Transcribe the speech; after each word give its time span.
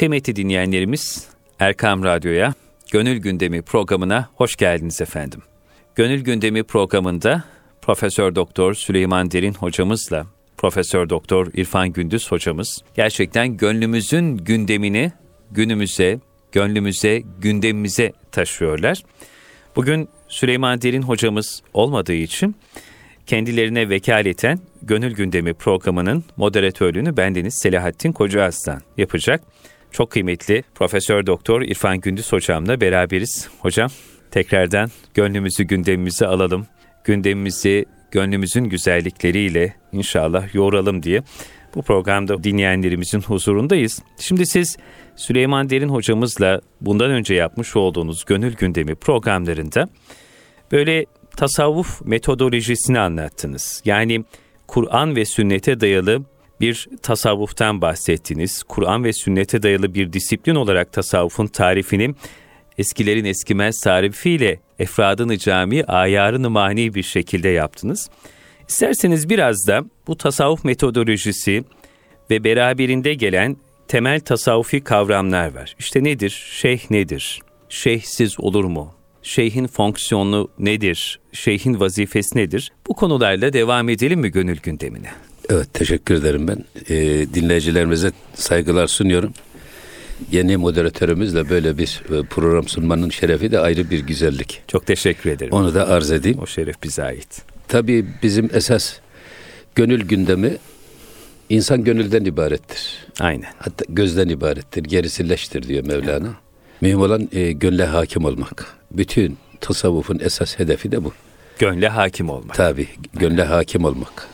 Kıymetli 0.00 0.36
dinleyenlerimiz 0.36 1.28
Erkam 1.58 2.04
Radyo'ya 2.04 2.54
Gönül 2.92 3.16
Gündemi 3.16 3.62
programına 3.62 4.28
hoş 4.34 4.56
geldiniz 4.56 5.00
efendim. 5.00 5.42
Gönül 5.94 6.20
Gündemi 6.20 6.62
programında 6.62 7.44
Profesör 7.82 8.34
Doktor 8.34 8.74
Süleyman 8.74 9.30
Derin 9.30 9.54
hocamızla 9.54 10.26
Profesör 10.56 11.08
Doktor 11.08 11.46
İrfan 11.54 11.92
Gündüz 11.92 12.30
hocamız 12.30 12.78
gerçekten 12.94 13.56
gönlümüzün 13.56 14.36
gündemini 14.36 15.12
günümüze, 15.50 16.20
gönlümüze, 16.52 17.22
gündemimize 17.38 18.12
taşıyorlar. 18.32 19.02
Bugün 19.76 20.08
Süleyman 20.28 20.82
Derin 20.82 21.02
hocamız 21.02 21.62
olmadığı 21.74 22.12
için 22.12 22.56
kendilerine 23.26 23.88
vekaleten 23.88 24.60
Gönül 24.82 25.14
Gündemi 25.14 25.54
programının 25.54 26.24
moderatörlüğünü 26.36 27.16
bendeniz 27.16 27.54
Selahattin 27.62 28.12
Koca 28.12 28.42
Aslan 28.42 28.82
yapacak. 28.96 29.42
Çok 29.92 30.10
kıymetli 30.10 30.64
Profesör 30.74 31.26
Doktor 31.26 31.62
İrfan 31.62 32.00
Gündüz 32.00 32.32
hocamla 32.32 32.80
beraberiz. 32.80 33.48
Hocam 33.58 33.90
tekrardan 34.30 34.90
gönlümüzü 35.14 35.64
gündemimize 35.64 36.26
alalım. 36.26 36.66
Gündemimizi 37.04 37.86
gönlümüzün 38.10 38.64
güzellikleriyle 38.64 39.74
inşallah 39.92 40.54
yoğuralım 40.54 41.02
diye 41.02 41.22
bu 41.74 41.82
programda 41.82 42.44
dinleyenlerimizin 42.44 43.20
huzurundayız. 43.20 44.02
Şimdi 44.18 44.46
siz 44.46 44.76
Süleyman 45.16 45.70
Derin 45.70 45.88
hocamızla 45.88 46.60
bundan 46.80 47.10
önce 47.10 47.34
yapmış 47.34 47.76
olduğunuz 47.76 48.24
Gönül 48.24 48.54
Gündemi 48.54 48.94
programlarında 48.94 49.88
böyle 50.72 51.06
tasavvuf 51.36 52.02
metodolojisini 52.04 52.98
anlattınız. 52.98 53.82
Yani 53.84 54.24
Kur'an 54.66 55.16
ve 55.16 55.24
sünnete 55.24 55.80
dayalı 55.80 56.22
bir 56.60 56.88
tasavvuftan 57.02 57.80
bahsettiniz. 57.80 58.62
Kur'an 58.62 59.04
ve 59.04 59.12
sünnete 59.12 59.62
dayalı 59.62 59.94
bir 59.94 60.12
disiplin 60.12 60.54
olarak 60.54 60.92
tasavvufun 60.92 61.46
tarifini 61.46 62.14
eskilerin 62.78 63.24
eskimez 63.24 63.80
tarifiyle 63.80 64.60
efradını 64.78 65.38
cami 65.38 65.84
ayarını 65.84 66.50
mani 66.50 66.94
bir 66.94 67.02
şekilde 67.02 67.48
yaptınız. 67.48 68.10
İsterseniz 68.68 69.28
biraz 69.28 69.66
da 69.66 69.84
bu 70.06 70.16
tasavvuf 70.16 70.64
metodolojisi 70.64 71.64
ve 72.30 72.44
beraberinde 72.44 73.14
gelen 73.14 73.56
temel 73.88 74.20
tasavvufi 74.20 74.80
kavramlar 74.80 75.54
var. 75.54 75.74
İşte 75.78 76.04
nedir? 76.04 76.50
Şeyh 76.52 76.90
nedir? 76.90 77.40
Şeyhsiz 77.68 78.40
olur 78.40 78.64
mu? 78.64 78.94
Şeyhin 79.22 79.66
fonksiyonu 79.66 80.48
nedir? 80.58 81.20
Şeyhin 81.32 81.80
vazifesi 81.80 82.38
nedir? 82.38 82.72
Bu 82.86 82.94
konularla 82.94 83.52
devam 83.52 83.88
edelim 83.88 84.20
mi 84.20 84.28
gönül 84.30 84.58
gündemine? 84.62 85.10
Evet 85.50 85.74
teşekkür 85.74 86.14
ederim 86.14 86.48
ben. 86.48 86.64
Ee, 86.88 87.26
dinleyicilerimize 87.34 88.12
saygılar 88.34 88.86
sunuyorum. 88.86 89.32
Yeni 90.32 90.56
moderatörümüzle 90.56 91.50
böyle 91.50 91.78
bir 91.78 92.02
e, 92.10 92.22
program 92.22 92.68
sunmanın 92.68 93.10
şerefi 93.10 93.52
de 93.52 93.58
ayrı 93.58 93.90
bir 93.90 93.98
güzellik. 94.00 94.62
Çok 94.68 94.86
teşekkür 94.86 95.30
ederim. 95.30 95.52
Onu 95.52 95.74
da 95.74 95.88
arz 95.88 96.10
edeyim. 96.10 96.38
O 96.42 96.46
şeref 96.46 96.82
bize 96.82 97.02
ait. 97.02 97.42
Tabii 97.68 98.06
bizim 98.22 98.50
esas 98.52 98.96
gönül 99.74 100.00
gündemi 100.00 100.56
insan 101.48 101.84
gönülden 101.84 102.24
ibarettir. 102.24 103.06
Aynen. 103.20 103.50
Hatta 103.58 103.84
gözden 103.88 104.28
ibarettir. 104.28 104.84
Gerisi 104.84 105.28
leştir 105.28 105.62
diyor 105.62 105.86
Mevlana. 105.86 106.28
Mühim 106.80 107.00
olan 107.00 107.28
e, 107.32 107.52
gönle 107.52 107.84
hakim 107.84 108.24
olmak. 108.24 108.66
Bütün 108.90 109.38
tasavvufun 109.60 110.18
esas 110.18 110.58
hedefi 110.58 110.92
de 110.92 111.04
bu. 111.04 111.12
Gönle 111.58 111.88
hakim 111.88 112.30
olmak. 112.30 112.56
Tabii 112.56 112.88
gönle 113.14 113.44
hakim 113.44 113.84
olmak. 113.84 114.29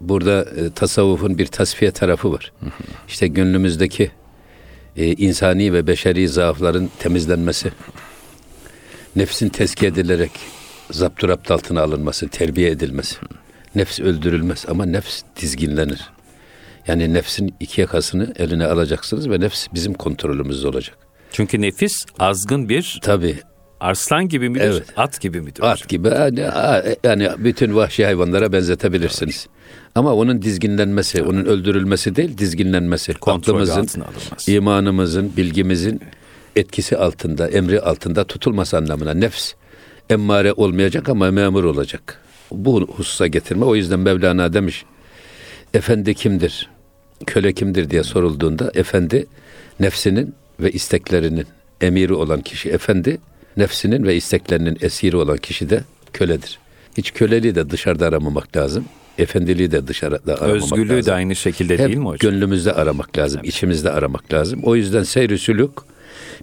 Burada 0.00 0.46
e, 0.56 0.70
tasavvufun 0.70 1.38
bir 1.38 1.46
tasfiye 1.46 1.90
tarafı 1.90 2.32
var. 2.32 2.52
İşte 3.08 3.26
gönlümüzdeki 3.26 4.10
e, 4.96 5.12
insani 5.12 5.72
ve 5.72 5.86
beşeri 5.86 6.28
zaafların 6.28 6.90
temizlenmesi, 6.98 7.72
nefsin 9.16 9.48
tezkiye 9.48 9.90
edilerek 9.90 10.30
zapturapt 10.90 11.50
altına 11.50 11.82
alınması, 11.82 12.28
terbiye 12.28 12.70
edilmesi. 12.70 13.16
Nefs 13.74 14.00
öldürülmez 14.00 14.64
ama 14.68 14.84
nefs 14.84 15.22
dizginlenir. 15.40 16.10
Yani 16.86 17.14
nefsin 17.14 17.54
iki 17.60 17.80
yakasını 17.80 18.34
eline 18.38 18.66
alacaksınız 18.66 19.30
ve 19.30 19.40
nefs 19.40 19.66
bizim 19.74 19.94
kontrolümüzde 19.94 20.68
olacak. 20.68 20.98
Çünkü 21.32 21.60
nefis 21.60 22.06
azgın 22.18 22.68
bir 22.68 22.98
Tabii 23.02 23.38
arslan 23.80 24.28
gibi 24.28 24.48
midir, 24.48 24.64
Evet. 24.64 24.82
at 24.96 25.20
gibi 25.20 25.40
midir? 25.40 25.62
at 25.62 25.76
hocam? 25.76 25.88
gibi 25.88 26.08
yani, 26.08 26.96
yani 27.04 27.28
bütün 27.38 27.76
vahşi 27.76 28.04
hayvanlara 28.04 28.52
benzetebilirsiniz. 28.52 29.46
Ama 29.94 30.14
onun 30.14 30.42
dizginlenmesi, 30.42 31.22
onun 31.22 31.44
öldürülmesi 31.44 32.16
değil, 32.16 32.38
dizginlenmesi. 32.38 33.14
Kontrol 33.14 33.54
Aklımızın, 33.54 33.80
altına 33.80 34.04
alınmaz. 34.04 34.48
imanımızın, 34.48 35.36
bilgimizin 35.36 36.00
etkisi 36.56 36.96
altında, 36.96 37.48
emri 37.48 37.80
altında 37.80 38.24
tutulması 38.24 38.76
anlamına. 38.76 39.14
Nefs 39.14 39.52
emmare 40.10 40.52
olmayacak 40.52 41.08
ama 41.08 41.30
memur 41.30 41.64
olacak. 41.64 42.20
Bu 42.50 42.80
hususa 42.96 43.26
getirme. 43.26 43.64
O 43.64 43.74
yüzden 43.74 44.00
Mevlana 44.00 44.52
demiş, 44.52 44.84
efendi 45.74 46.14
kimdir, 46.14 46.68
köle 47.26 47.52
kimdir 47.52 47.90
diye 47.90 48.02
sorulduğunda, 48.02 48.70
efendi 48.74 49.26
nefsinin 49.80 50.34
ve 50.60 50.72
isteklerinin 50.72 51.46
emiri 51.80 52.14
olan 52.14 52.40
kişi 52.40 52.70
efendi, 52.70 53.18
nefsinin 53.56 54.04
ve 54.04 54.16
isteklerinin 54.16 54.78
esiri 54.80 55.16
olan 55.16 55.36
kişi 55.36 55.70
de 55.70 55.84
köledir. 56.12 56.58
Hiç 56.96 57.12
köleliği 57.12 57.54
de 57.54 57.70
dışarıda 57.70 58.06
aramamak 58.06 58.56
lazım. 58.56 58.84
Efendiliği 59.18 59.70
de 59.70 59.86
dışarıda 59.86 60.34
aramak 60.40 60.62
Özgürlüğü 60.62 60.96
lazım. 60.96 61.06
de 61.06 61.12
aynı 61.14 61.36
şekilde 61.36 61.78
Hep 61.78 61.86
değil 61.86 61.98
mi 61.98 62.04
hocam? 62.06 62.32
gönlümüzde 62.32 62.72
aramak 62.72 63.18
lazım, 63.18 63.40
içimizde 63.44 63.90
aramak 63.90 64.32
lazım. 64.32 64.60
O 64.64 64.76
yüzden 64.76 65.02
seyr-i 65.02 65.38
sülük 65.38 65.70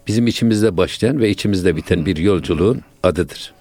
bizim 0.07 0.27
içimizde 0.27 0.77
başlayan 0.77 1.19
ve 1.19 1.29
içimizde 1.29 1.75
biten 1.75 2.05
bir 2.05 2.17
yolculuğun 2.17 2.81
adıdır. 3.03 3.53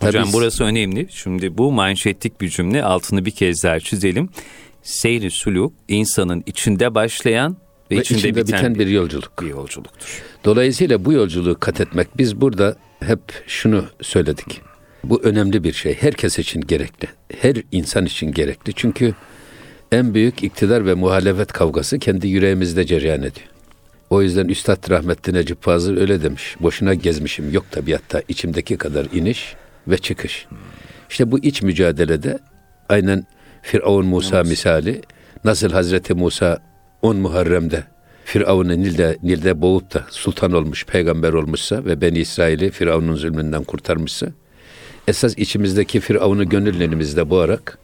Hocam 0.00 0.24
Tabii- 0.24 0.32
burası 0.32 0.64
önemli. 0.64 1.06
Şimdi 1.10 1.58
bu 1.58 1.72
manşetlik 1.72 2.40
bir 2.40 2.48
cümle 2.48 2.84
altını 2.84 3.24
bir 3.24 3.30
kez 3.30 3.62
daha 3.64 3.80
çizelim. 3.80 4.28
Seyri 4.82 5.30
suluk 5.30 5.72
insanın 5.88 6.42
içinde 6.46 6.94
başlayan 6.94 7.56
ve, 7.90 7.96
ve 7.96 8.00
içinde, 8.00 8.18
içinde 8.18 8.40
biten, 8.40 8.58
biten 8.58 8.74
bir, 8.74 8.86
yolculuk. 8.86 9.42
bir 9.42 9.46
yolculuktur. 9.46 10.22
Dolayısıyla 10.44 11.04
bu 11.04 11.12
yolculuğu 11.12 11.60
kat 11.60 11.80
etmek 11.80 12.18
biz 12.18 12.40
burada 12.40 12.76
hep 13.00 13.20
şunu 13.46 13.84
söyledik. 14.02 14.60
Bu 15.04 15.22
önemli 15.22 15.64
bir 15.64 15.72
şey. 15.72 15.94
Herkes 15.94 16.38
için 16.38 16.60
gerekli. 16.60 17.08
Her 17.40 17.56
insan 17.72 18.06
için 18.06 18.32
gerekli. 18.32 18.72
Çünkü 18.74 19.14
en 19.92 20.14
büyük 20.14 20.42
iktidar 20.42 20.86
ve 20.86 20.94
muhalefet 20.94 21.52
kavgası 21.52 21.98
kendi 21.98 22.28
yüreğimizde 22.28 22.86
cereyan 22.86 23.18
ediyor. 23.18 23.48
O 24.10 24.22
yüzden 24.22 24.48
Üstad 24.48 24.90
Rahmetli 24.90 25.34
Necip 25.34 25.62
Fazıl 25.62 25.96
öyle 25.96 26.22
demiş. 26.22 26.56
Boşuna 26.60 26.94
gezmişim 26.94 27.52
yok 27.52 27.70
tabiatta 27.70 28.22
içimdeki 28.28 28.76
kadar 28.76 29.06
iniş 29.12 29.54
ve 29.88 29.98
çıkış. 29.98 30.46
İşte 31.10 31.30
bu 31.30 31.38
iç 31.38 31.62
mücadelede 31.62 32.38
aynen 32.88 33.26
Firavun 33.62 34.06
Musa 34.06 34.42
misali 34.42 35.02
nasıl 35.44 35.70
Hazreti 35.70 36.14
Musa 36.14 36.58
10 37.04 37.16
Muharrem'de 37.16 37.84
Firavun'u 38.24 38.68
Nil'de, 38.80 39.18
Nil'de 39.22 39.60
boğup 39.60 39.94
da 39.94 40.04
sultan 40.10 40.52
olmuş, 40.52 40.86
peygamber 40.86 41.32
olmuşsa 41.32 41.84
ve 41.84 42.00
Beni 42.00 42.18
İsrail'i 42.18 42.70
Firavun'un 42.70 43.14
zulmünden 43.14 43.64
kurtarmışsa 43.64 44.26
esas 45.08 45.38
içimizdeki 45.38 46.00
Firavun'u 46.00 46.48
gönüllerimizde 46.48 47.30
boğarak 47.30 47.78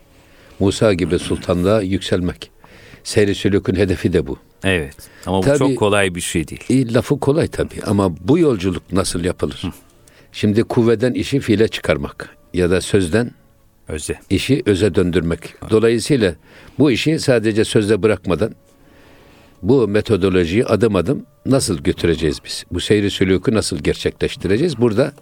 Musa 0.60 0.94
gibi 0.94 1.18
sultanlığa 1.18 1.80
yükselmek. 1.82 2.50
Seyri 3.04 3.34
sülükün 3.34 3.76
hedefi 3.76 4.12
de 4.12 4.26
bu. 4.26 4.38
Evet. 4.64 4.96
Ama 5.26 5.38
bu 5.38 5.42
Tabii- 5.42 5.58
çok 5.58 5.78
kolay 5.78 6.14
bir 6.14 6.20
şey 6.20 6.48
değil. 6.48 6.64
E, 6.70 6.94
lafı 6.94 7.20
kolay 7.20 7.48
tabii 7.48 7.82
ama 7.86 8.14
bu 8.20 8.38
yolculuk 8.38 8.92
nasıl 8.92 9.24
yapılır? 9.24 9.62
Şimdi 10.32 10.62
kuvveden 10.62 11.12
işi 11.12 11.40
fiile 11.40 11.68
çıkarmak 11.68 12.36
ya 12.54 12.70
da 12.70 12.80
sözden 12.80 13.30
Öze. 13.88 14.18
işi 14.30 14.62
öze 14.66 14.94
döndürmek. 14.94 15.40
Dolayısıyla 15.70 16.34
bu 16.78 16.90
işi 16.90 17.18
sadece 17.18 17.64
sözde 17.64 18.02
bırakmadan 18.02 18.54
bu 19.62 19.88
metodolojiyi 19.88 20.64
adım 20.64 20.96
adım 20.96 21.26
nasıl 21.46 21.78
götüreceğiz 21.78 22.38
biz? 22.44 22.64
Bu 22.70 22.80
seyri 22.80 23.10
sülükü 23.10 23.54
nasıl 23.54 23.78
gerçekleştireceğiz? 23.78 24.78
Burada 24.78 25.12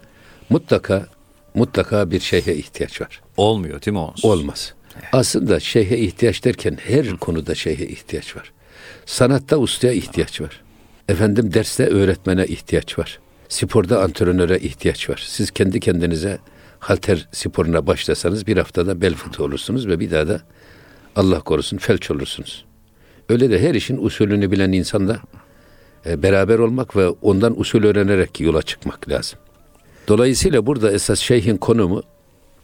mutlaka 0.49 1.07
mutlaka 1.53 2.11
bir 2.11 2.19
şeyhe 2.19 2.55
ihtiyaç 2.55 3.01
var. 3.01 3.21
Olmuyor 3.37 3.81
değil 3.81 3.93
mi 3.93 3.99
onsuz? 3.99 4.25
Olmaz. 4.25 4.73
Aslında 5.11 5.59
şeyhe 5.59 5.97
ihtiyaç 5.97 6.45
derken 6.45 6.77
her 6.87 7.17
konuda 7.17 7.55
şeyhe 7.55 7.85
ihtiyaç 7.85 8.35
var. 8.35 8.51
Sanatta 9.05 9.57
ustaya 9.57 9.93
ihtiyaç 9.93 10.41
var. 10.41 10.61
Efendim 11.09 11.53
derste 11.53 11.87
öğretmene 11.87 12.45
ihtiyaç 12.45 12.99
var. 12.99 13.19
Sporda 13.49 14.03
antrenöre 14.03 14.59
ihtiyaç 14.59 15.09
var. 15.09 15.23
Siz 15.27 15.51
kendi 15.51 15.79
kendinize 15.79 16.39
halter 16.79 17.27
sporuna 17.31 17.87
başlasanız 17.87 18.47
bir 18.47 18.57
haftada 18.57 19.01
bel 19.01 19.13
fıtığı 19.13 19.43
olursunuz 19.43 19.87
ve 19.87 19.99
bir 19.99 20.11
daha 20.11 20.27
da 20.27 20.41
Allah 21.15 21.39
korusun 21.39 21.77
felç 21.77 22.11
olursunuz. 22.11 22.65
Öyle 23.29 23.49
de 23.49 23.61
her 23.61 23.75
işin 23.75 23.97
usulünü 24.05 24.51
bilen 24.51 24.71
insanla 24.71 25.19
e, 26.05 26.23
beraber 26.23 26.59
olmak 26.59 26.95
ve 26.95 27.09
ondan 27.09 27.59
usul 27.59 27.83
öğrenerek 27.83 28.39
yola 28.41 28.61
çıkmak 28.61 29.09
lazım. 29.09 29.39
Dolayısıyla 30.07 30.65
burada 30.65 30.91
esas 30.91 31.19
şeyhin 31.19 31.57
konumu 31.57 32.03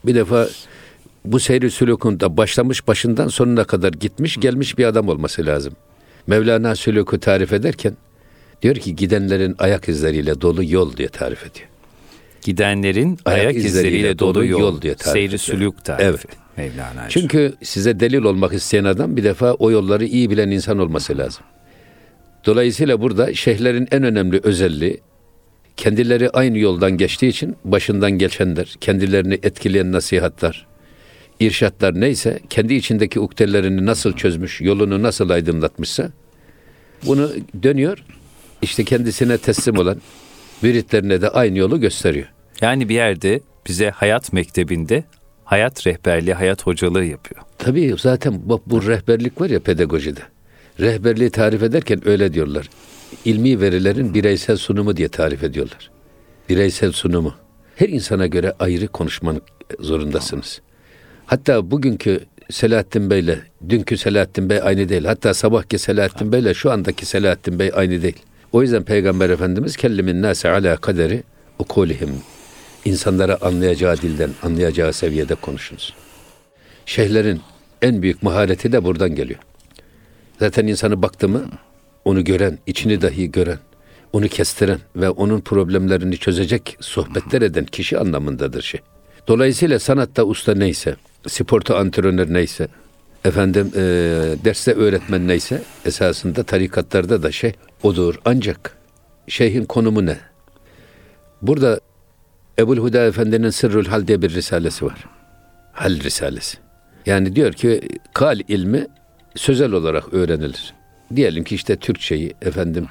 bir 0.06 0.16
defa 0.16 0.48
bu 1.26 1.40
seyri 1.40 1.72
sülükünde 1.72 2.38
başlamış 2.38 2.88
başından 2.88 3.28
sonuna 3.28 3.64
kadar 3.64 3.94
gitmiş 3.94 4.38
gelmiş 4.40 4.78
bir 4.78 4.86
adam 4.86 5.10
olması 5.10 5.46
lazım. 5.46 5.74
Mevlana 6.28 6.76
sülükü 6.76 7.20
tarif 7.20 7.54
ederken 7.54 7.98
Diyor 8.62 8.76
ki 8.76 8.96
gidenlerin 8.96 9.56
ayak 9.60 9.90
izleriyle 9.90 10.42
dolu 10.42 10.64
yol 10.64 10.98
diye 10.98 11.08
tarif 11.08 11.40
ediyor. 11.42 11.68
Gidenlerin 12.42 13.20
ayak, 13.26 13.40
Ayak 13.40 13.56
izleriyle, 13.56 13.98
izleriyle 13.98 14.20
dolu 14.20 14.46
yol, 14.46 14.60
yol 14.60 14.82
diye 14.82 14.96
tarif 14.96 15.14
seyri 15.14 15.26
ediyor. 15.26 15.40
sülük 15.40 15.86
tarifi. 15.86 16.04
Evet. 16.04 16.45
Mevlana. 16.58 17.10
Çünkü 17.10 17.54
size 17.64 18.00
delil 18.00 18.24
olmak 18.24 18.54
isteyen 18.54 18.84
adam 18.84 19.18
bir 19.18 19.24
defa 19.24 19.54
o 19.54 19.72
yolları 19.72 20.06
iyi 20.06 20.30
bilen 20.30 20.52
insan 20.52 20.80
olması 20.80 21.18
lazım. 21.18 21.44
Dolayısıyla 22.46 23.02
burada 23.02 23.34
şeyhlerin 23.34 23.88
en 23.92 24.04
önemli 24.04 24.40
özelliği 24.44 25.02
kendileri 25.78 26.30
aynı 26.30 26.58
yoldan 26.58 26.92
geçtiği 26.92 27.28
için 27.28 27.56
başından 27.66 28.12
geçenler, 28.12 28.76
kendilerini 28.82 29.34
etkileyen 29.34 29.92
nasihatler, 29.92 30.66
irşatlar 31.40 32.02
neyse 32.02 32.40
kendi 32.50 32.74
içindeki 32.74 33.20
uktelerini 33.20 33.86
nasıl 33.86 34.14
çözmüş, 34.14 34.62
yolunu 34.62 35.04
nasıl 35.04 35.30
aydınlatmışsa 35.30 36.12
bunu 37.06 37.32
dönüyor 37.64 38.04
işte 38.62 38.84
kendisine 38.84 39.38
teslim 39.38 39.78
olan 39.78 40.02
müritlerine 40.62 41.22
de 41.22 41.30
aynı 41.30 41.58
yolu 41.58 41.80
gösteriyor. 41.80 42.28
Yani 42.62 42.90
bir 42.90 42.96
yerde 42.96 43.40
bize 43.68 43.90
hayat 43.90 44.34
mektebinde 44.34 45.04
hayat 45.46 45.88
rehberliği, 45.88 46.34
hayat 46.34 46.66
hocalığı 46.68 47.04
yapıyor. 47.04 47.42
Tabii 47.58 47.96
zaten 48.00 48.42
bu, 48.46 48.62
bu 48.66 48.88
rehberlik 48.88 49.42
var 49.42 49.50
ya 49.50 49.60
pedagojide. 49.60 50.22
Rehberliği 50.80 51.30
tarif 51.30 51.64
ederken 51.64 52.08
öyle 52.08 52.34
diyorlar. 52.34 52.70
İlmi 53.26 53.62
verilerin 53.62 54.14
bireysel 54.14 54.58
sunumu 54.58 54.98
diye 54.98 55.08
tarif 55.08 55.44
ediyorlar. 55.44 55.92
Bireysel 56.50 56.92
sunumu. 56.92 57.34
Her 57.76 57.90
insana 57.90 58.28
göre 58.28 58.54
ayrı 58.60 58.88
konuşmak 58.88 59.42
zorundasınız. 59.80 60.62
Hatta 61.26 61.72
bugünkü 61.72 62.20
Selahattin 62.50 63.10
Bey'le 63.10 63.40
dünkü 63.70 63.98
Selahattin 63.98 64.50
Bey 64.50 64.60
aynı 64.64 64.90
değil. 64.90 65.06
Hatta 65.06 65.34
sabahki 65.34 65.80
Selahattin 65.80 66.32
Bey'le 66.32 66.54
şu 66.54 66.72
andaki 66.72 67.06
Selahattin 67.06 67.60
Bey 67.60 67.72
aynı 67.76 68.02
değil. 68.02 68.20
O 68.52 68.62
yüzden 68.62 68.84
Peygamber 68.84 69.30
Efendimiz 69.30 69.78
kellimin 69.78 70.22
nase 70.22 70.50
ala 70.50 70.78
kaderi 70.78 71.24
ukulihim. 71.60 72.10
İnsanlara 72.86 73.38
anlayacağı 73.42 73.98
dilden, 73.98 74.30
anlayacağı 74.44 74.94
seviyede 74.94 75.36
konuşunuz. 75.36 75.94
Şeyhlerin 76.86 77.42
en 77.82 78.02
büyük 78.02 78.24
mahareti 78.24 78.72
de 78.72 78.84
buradan 78.84 79.16
geliyor. 79.16 79.40
Zaten 80.40 80.68
insanı 80.68 81.02
baktı 81.02 81.30
mı 81.30 81.46
onu 82.06 82.24
gören, 82.24 82.60
içini 82.66 83.02
dahi 83.02 83.32
gören, 83.32 83.60
onu 84.14 84.28
kestiren 84.28 84.80
ve 84.96 85.10
onun 85.10 85.42
problemlerini 85.42 86.18
çözecek 86.18 86.78
sohbetler 86.80 87.42
eden 87.42 87.66
kişi 87.66 88.00
anlamındadır 88.00 88.62
şey. 88.62 88.80
Dolayısıyla 89.28 89.80
sanatta 89.80 90.24
usta 90.24 90.56
neyse, 90.56 90.96
sporta 91.28 91.78
antrenör 91.78 92.34
neyse, 92.34 92.68
efendim 93.26 93.72
e, 93.76 93.82
derste 94.46 94.74
öğretmen 94.74 95.28
neyse, 95.28 95.62
esasında 95.86 96.44
tarikatlarda 96.44 97.24
da 97.24 97.32
şey 97.32 97.54
odur. 97.84 98.20
Ancak 98.26 98.78
şeyhin 99.28 99.66
konumu 99.66 100.06
ne? 100.06 100.18
Burada 101.42 101.80
Ebul 102.60 102.78
Huda 102.78 103.06
Efendi'nin 103.06 103.50
Sırrül 103.50 103.86
Hal 103.86 104.08
diye 104.08 104.22
bir 104.22 104.30
risalesi 104.30 104.86
var. 104.86 105.06
Hal 105.74 106.00
risalesi. 106.00 106.58
Yani 107.06 107.36
diyor 107.36 107.54
ki 107.54 107.82
kal 108.14 108.40
ilmi 108.48 108.88
sözel 109.36 109.72
olarak 109.72 110.14
öğrenilir. 110.14 110.74
Diyelim 111.16 111.44
ki 111.44 111.56
işte 111.56 111.76
Türkçeyi 111.76 112.34
efendim 112.42 112.88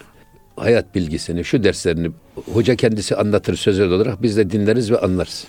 hayat 0.56 0.94
bilgisini, 0.94 1.44
şu 1.44 1.64
derslerini 1.64 2.10
hoca 2.52 2.76
kendisi 2.76 3.16
anlatır 3.16 3.56
sözel 3.56 3.88
olarak 3.88 4.22
biz 4.22 4.36
de 4.36 4.50
dinleriz 4.50 4.90
ve 4.90 4.98
anlarız. 4.98 5.44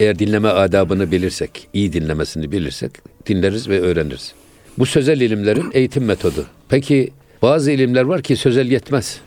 Eğer 0.00 0.18
dinleme 0.18 0.48
adabını 0.48 1.12
bilirsek, 1.12 1.68
iyi 1.72 1.92
dinlemesini 1.92 2.52
bilirsek 2.52 2.92
dinleriz 3.26 3.68
ve 3.68 3.80
öğreniriz. 3.80 4.34
Bu 4.78 4.86
sözel 4.86 5.20
ilimlerin 5.20 5.70
eğitim 5.72 6.04
metodu. 6.04 6.46
Peki 6.68 7.10
bazı 7.42 7.70
ilimler 7.70 8.02
var 8.02 8.22
ki 8.22 8.36
sözel 8.36 8.70
yetmez. 8.70 9.20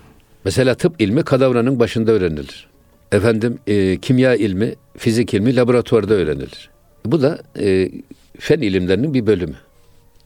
Mesela 0.45 0.75
tıp 0.75 1.01
ilmi 1.01 1.23
kadavranın 1.23 1.79
başında 1.79 2.11
öğrenilir. 2.11 2.68
Efendim 3.11 3.59
e, 3.67 3.97
kimya 3.97 4.35
ilmi, 4.35 4.75
fizik 4.97 5.33
ilmi 5.33 5.55
laboratuvarda 5.55 6.13
öğrenilir. 6.13 6.69
Bu 7.05 7.21
da 7.21 7.39
e, 7.59 7.91
fen 8.39 8.59
ilimlerinin 8.59 9.13
bir 9.13 9.25
bölümü. 9.27 9.55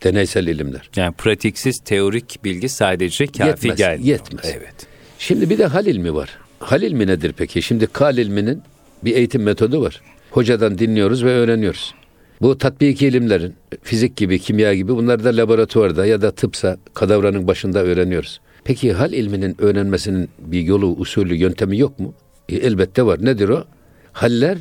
Deneysel 0.03 0.47
ilimler. 0.47 0.89
Yani 0.95 1.13
pratiksiz 1.13 1.79
teorik 1.85 2.39
bilgi 2.43 2.69
sadece 2.69 3.27
kafi 3.27 3.47
Yetmez, 3.47 3.77
gelmiyor. 3.77 4.07
yetmez. 4.07 4.45
Evet. 4.57 4.75
Şimdi 5.19 5.49
bir 5.49 5.57
de 5.57 5.65
hal 5.65 5.85
ilmi 5.85 6.13
var. 6.15 6.29
Hal 6.59 6.81
ilmi 6.81 7.07
nedir 7.07 7.33
peki? 7.37 7.61
Şimdi 7.61 7.87
kal 7.87 8.17
ilminin 8.17 8.61
bir 9.03 9.15
eğitim 9.15 9.43
metodu 9.43 9.81
var. 9.81 10.01
Hocadan 10.31 10.77
dinliyoruz 10.77 11.23
ve 11.23 11.29
öğreniyoruz. 11.29 11.93
Bu 12.41 12.57
tatbiki 12.57 13.07
ilimlerin, 13.07 13.53
fizik 13.83 14.15
gibi, 14.17 14.39
kimya 14.39 14.73
gibi 14.73 14.95
bunları 14.95 15.23
da 15.23 15.37
laboratuvarda 15.37 16.05
ya 16.05 16.21
da 16.21 16.31
tıpsa 16.31 16.77
kadavranın 16.93 17.47
başında 17.47 17.83
öğreniyoruz. 17.83 18.39
Peki 18.63 18.93
hal 18.93 19.13
ilminin 19.13 19.55
öğrenmesinin 19.61 20.29
bir 20.39 20.61
yolu, 20.61 20.87
usulü, 20.87 21.35
yöntemi 21.35 21.77
yok 21.77 21.99
mu? 21.99 22.13
E, 22.49 22.55
elbette 22.55 23.05
var. 23.05 23.25
Nedir 23.25 23.49
o? 23.49 23.63
Haller 24.11 24.57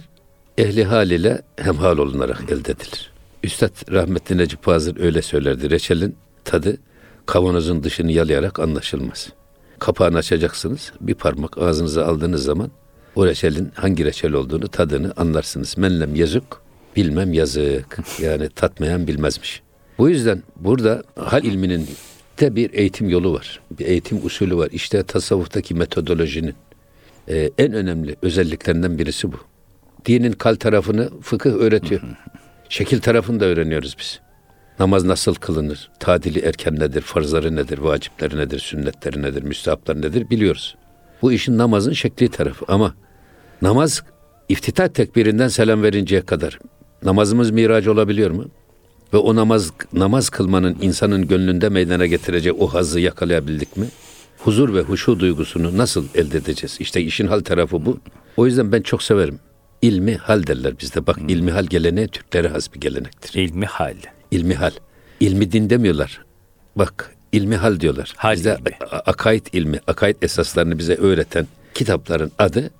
ehli 0.58 0.84
hal 0.84 1.10
ile 1.10 1.42
hemhal 1.56 1.98
olunarak 1.98 2.42
elde 2.42 2.72
edilir. 2.72 3.12
Üstad 3.42 3.92
rahmetli 3.92 4.38
Necip 4.38 4.64
Fazıl 4.64 4.98
öyle 4.98 5.22
söylerdi. 5.22 5.70
Reçelin 5.70 6.16
tadı 6.44 6.76
kavanozun 7.26 7.84
dışını 7.84 8.12
yalayarak 8.12 8.60
anlaşılmaz. 8.60 9.28
Kapağını 9.78 10.18
açacaksınız. 10.18 10.92
Bir 11.00 11.14
parmak 11.14 11.58
ağzınıza 11.58 12.06
aldığınız 12.06 12.44
zaman 12.44 12.70
o 13.16 13.26
reçelin 13.26 13.72
hangi 13.74 14.04
reçel 14.04 14.32
olduğunu, 14.32 14.68
tadını 14.68 15.12
anlarsınız. 15.16 15.78
Menlem 15.78 16.14
yazık, 16.14 16.44
bilmem 16.96 17.32
yazık. 17.32 17.98
Yani 18.20 18.48
tatmayan 18.48 19.06
bilmezmiş. 19.06 19.62
Bu 19.98 20.08
yüzden 20.08 20.42
burada 20.56 21.02
hal 21.16 21.44
ilminin 21.44 21.88
de 22.40 22.56
bir 22.56 22.74
eğitim 22.74 23.08
yolu 23.08 23.32
var. 23.32 23.60
Bir 23.78 23.86
eğitim 23.86 24.26
usulü 24.26 24.56
var. 24.56 24.68
İşte 24.72 25.02
tasavvuftaki 25.02 25.74
metodolojinin 25.74 26.54
e, 27.28 27.50
en 27.58 27.72
önemli 27.72 28.16
özelliklerinden 28.22 28.98
birisi 28.98 29.32
bu. 29.32 29.36
Dinin 30.06 30.32
kal 30.32 30.54
tarafını 30.54 31.10
fıkıh 31.20 31.50
öğretiyor. 31.50 32.00
Şekil 32.68 33.00
tarafını 33.00 33.40
da 33.40 33.44
öğreniyoruz 33.44 33.96
biz. 33.98 34.20
Namaz 34.78 35.04
nasıl 35.04 35.34
kılınır? 35.34 35.90
Tadili 36.00 36.38
erken 36.38 36.74
nedir? 36.74 37.00
Farzları 37.00 37.56
nedir? 37.56 37.78
Vacipleri 37.78 38.36
nedir? 38.36 38.58
Sünnetleri 38.58 39.22
nedir? 39.22 39.42
Müstahapları 39.42 40.02
nedir? 40.02 40.30
Biliyoruz. 40.30 40.76
Bu 41.22 41.32
işin 41.32 41.58
namazın 41.58 41.92
şekli 41.92 42.28
tarafı. 42.28 42.64
Ama 42.68 42.94
namaz 43.62 44.02
iftitah 44.48 44.88
tekbirinden 44.88 45.48
selam 45.48 45.82
verinceye 45.82 46.22
kadar 46.22 46.58
namazımız 47.02 47.50
miraç 47.50 47.86
olabiliyor 47.86 48.30
mu? 48.30 48.44
Ve 49.12 49.16
o 49.16 49.36
namaz 49.36 49.72
namaz 49.92 50.30
kılmanın 50.30 50.76
insanın 50.80 51.28
gönlünde 51.28 51.68
meydana 51.68 52.06
getirecek 52.06 52.54
o 52.58 52.66
hazzı 52.66 53.00
yakalayabildik 53.00 53.76
mi? 53.76 53.86
Huzur 54.44 54.74
ve 54.74 54.80
huşu 54.80 55.20
duygusunu 55.20 55.78
nasıl 55.78 56.06
elde 56.14 56.38
edeceğiz? 56.38 56.76
İşte 56.80 57.00
işin 57.02 57.26
hal 57.26 57.40
tarafı 57.40 57.86
bu. 57.86 57.98
O 58.36 58.46
yüzden 58.46 58.72
ben 58.72 58.80
çok 58.82 59.02
severim. 59.02 59.38
İlmi 59.82 60.16
hal 60.16 60.46
derler 60.46 60.74
bizde. 60.80 61.06
Bak 61.06 61.18
ilmi 61.28 61.50
hal 61.50 61.64
geleneği 61.66 62.08
Türklere 62.08 62.48
has 62.48 62.74
bir 62.74 62.80
gelenektir. 62.80 63.40
İlmi 63.40 63.66
hal. 63.66 63.94
İlmi 64.30 64.54
hal. 64.54 64.70
İlmi 65.20 65.52
din 65.52 65.70
demiyorlar. 65.70 66.20
Bak 66.76 67.14
ilmi 67.32 67.56
hal 67.56 67.80
diyorlar. 67.80 68.12
Hal 68.16 68.32
Bizde 68.36 68.56
ilmi. 68.60 68.76
akaid 69.06 69.46
ilmi, 69.52 69.80
akaid 69.86 70.16
esaslarını 70.22 70.78
bize 70.78 70.94
öğreten 70.94 71.46
kitapların 71.74 72.32
adı 72.38 72.70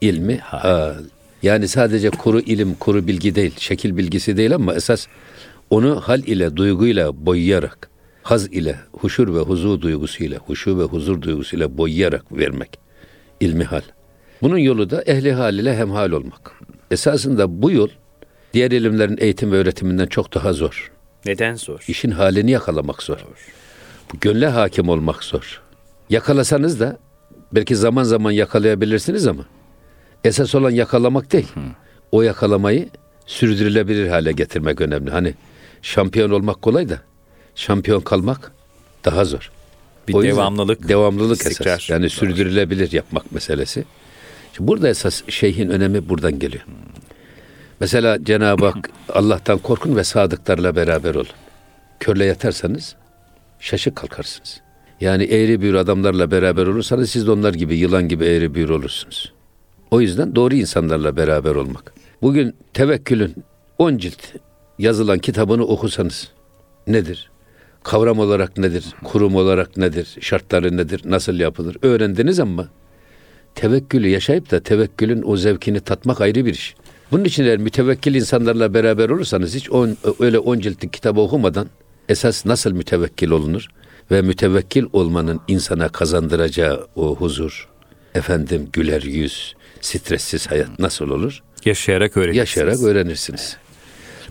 ilmi 0.00 0.38
Hal. 0.38 0.58
hal. 0.58 0.94
Yani 1.42 1.68
sadece 1.68 2.10
kuru 2.10 2.40
ilim, 2.40 2.74
kuru 2.74 3.06
bilgi 3.06 3.34
değil, 3.34 3.54
şekil 3.58 3.96
bilgisi 3.96 4.36
değil 4.36 4.54
ama 4.54 4.74
esas 4.74 5.06
onu 5.70 6.00
hal 6.00 6.20
ile, 6.22 6.56
duyguyla 6.56 7.26
boyayarak, 7.26 7.87
haz 8.28 8.46
ile, 8.46 8.76
huşur 8.92 9.34
ve 9.34 9.38
huzur 9.38 9.80
duygusuyla, 9.80 10.38
huşu 10.38 10.78
ve 10.78 10.82
huzur 10.82 11.22
duygusuyla 11.22 11.78
boyayarak 11.78 12.32
vermek. 12.32 12.78
ilmi 13.40 13.64
hal. 13.64 13.80
Bunun 14.42 14.58
yolu 14.58 14.90
da 14.90 15.02
ehli 15.02 15.32
hal 15.32 15.54
ile 15.54 15.76
hemhal 15.76 16.10
olmak. 16.10 16.52
Esasında 16.90 17.62
bu 17.62 17.70
yol 17.70 17.88
diğer 18.54 18.70
ilimlerin 18.70 19.16
eğitim 19.20 19.52
ve 19.52 19.56
öğretiminden 19.56 20.06
çok 20.06 20.34
daha 20.34 20.52
zor. 20.52 20.92
Neden 21.26 21.54
zor? 21.54 21.84
İşin 21.88 22.10
halini 22.10 22.50
yakalamak 22.50 23.02
zor. 23.02 23.18
Bu 24.14 24.20
gönle 24.20 24.46
hakim 24.46 24.88
olmak 24.88 25.24
zor. 25.24 25.62
Yakalasanız 26.10 26.80
da 26.80 26.98
belki 27.52 27.76
zaman 27.76 28.02
zaman 28.02 28.30
yakalayabilirsiniz 28.30 29.26
ama 29.26 29.44
esas 30.24 30.54
olan 30.54 30.70
yakalamak 30.70 31.32
değil. 31.32 31.48
O 32.12 32.22
yakalamayı 32.22 32.88
sürdürülebilir 33.26 34.08
hale 34.08 34.32
getirmek 34.32 34.80
önemli. 34.80 35.10
Hani 35.10 35.34
şampiyon 35.82 36.30
olmak 36.30 36.62
kolay 36.62 36.88
da 36.88 37.08
şampiyon 37.58 38.00
kalmak 38.00 38.52
daha 39.04 39.24
zor. 39.24 39.50
Bir 40.08 40.14
O 40.14 40.22
devamlılık, 40.22 40.88
devamlılık 40.88 41.40
istikrar. 41.40 41.76
esas. 41.76 41.90
Yani 41.90 42.10
sürdürülebilir 42.10 42.92
yapmak 42.92 43.32
meselesi. 43.32 43.84
Şimdi 44.52 44.68
burada 44.68 44.88
esas 44.88 45.22
şeyhin 45.28 45.68
önemi 45.68 46.08
buradan 46.08 46.38
geliyor. 46.38 46.64
Mesela 47.80 48.24
Cenab-ı 48.24 48.66
Hak 48.66 48.90
Allah'tan 49.08 49.58
korkun 49.58 49.96
ve 49.96 50.04
sadıklarla 50.04 50.76
beraber 50.76 51.14
olun. 51.14 51.26
Körle 52.00 52.24
yatarsanız 52.24 52.96
şaşık 53.60 53.96
kalkarsınız. 53.96 54.60
Yani 55.00 55.24
eğri 55.24 55.60
büğrü 55.60 55.78
adamlarla 55.78 56.30
beraber 56.30 56.66
olursanız 56.66 57.10
siz 57.10 57.26
de 57.26 57.30
onlar 57.30 57.54
gibi 57.54 57.76
yılan 57.76 58.08
gibi 58.08 58.24
eğri 58.24 58.54
büğrü 58.54 58.72
olursunuz. 58.72 59.32
O 59.90 60.00
yüzden 60.00 60.34
doğru 60.34 60.54
insanlarla 60.54 61.16
beraber 61.16 61.54
olmak. 61.54 61.92
Bugün 62.22 62.54
tevekkülün 62.74 63.34
10 63.78 63.98
cilt 63.98 64.22
yazılan 64.78 65.18
kitabını 65.18 65.64
okusanız 65.64 66.28
nedir? 66.86 67.30
Kavram 67.88 68.18
olarak 68.18 68.58
nedir, 68.58 68.84
kurum 69.04 69.36
olarak 69.36 69.76
nedir, 69.76 70.16
şartları 70.20 70.76
nedir, 70.76 71.00
nasıl 71.04 71.34
yapılır 71.34 71.76
öğrendiniz 71.82 72.40
ama 72.40 72.68
tevekkülü 73.54 74.08
yaşayıp 74.08 74.50
da 74.50 74.60
tevekkülün 74.60 75.22
o 75.26 75.36
zevkini 75.36 75.80
tatmak 75.80 76.20
ayrı 76.20 76.46
bir 76.46 76.54
iş. 76.54 76.74
Bunun 77.10 77.24
için 77.24 77.44
eğer 77.44 77.58
mütevekkil 77.58 78.14
insanlarla 78.14 78.74
beraber 78.74 79.08
olursanız 79.08 79.54
hiç 79.54 79.70
on, 79.70 79.96
öyle 80.20 80.38
on 80.38 80.58
ciltlik 80.58 80.92
kitabı 80.92 81.20
okumadan 81.20 81.68
esas 82.08 82.46
nasıl 82.46 82.72
mütevekkil 82.72 83.30
olunur 83.30 83.66
ve 84.10 84.22
mütevekkil 84.22 84.84
olmanın 84.92 85.40
insana 85.48 85.88
kazandıracağı 85.88 86.86
o 86.96 87.16
huzur, 87.16 87.68
efendim 88.14 88.68
güler 88.72 89.02
yüz, 89.02 89.54
stressiz 89.80 90.50
hayat 90.50 90.78
nasıl 90.78 91.10
olur? 91.10 91.42
Yaşayarak 91.64 92.16
öğrenirsiniz. 92.16 92.38
Yaşayarak 92.38 92.82
öğrenirsiniz. 92.82 93.56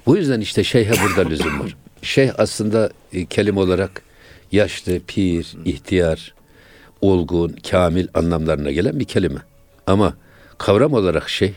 Bu 0.06 0.18
yüzden 0.18 0.42
işte 0.42 0.64
şeyhe 0.64 0.94
burada 1.04 1.30
lüzum 1.30 1.60
var. 1.60 1.76
Şeyh 2.02 2.32
aslında 2.38 2.90
e, 3.14 3.26
kelime 3.26 3.60
olarak 3.60 4.02
yaşlı, 4.52 5.00
pir, 5.00 5.56
ihtiyar, 5.66 6.34
olgun, 7.02 7.56
kamil 7.70 8.08
anlamlarına 8.14 8.72
gelen 8.72 9.00
bir 9.00 9.06
kelime. 9.06 9.40
Ama 9.88 10.18
kavram 10.58 10.94
olarak 10.94 11.30
şey 11.30 11.54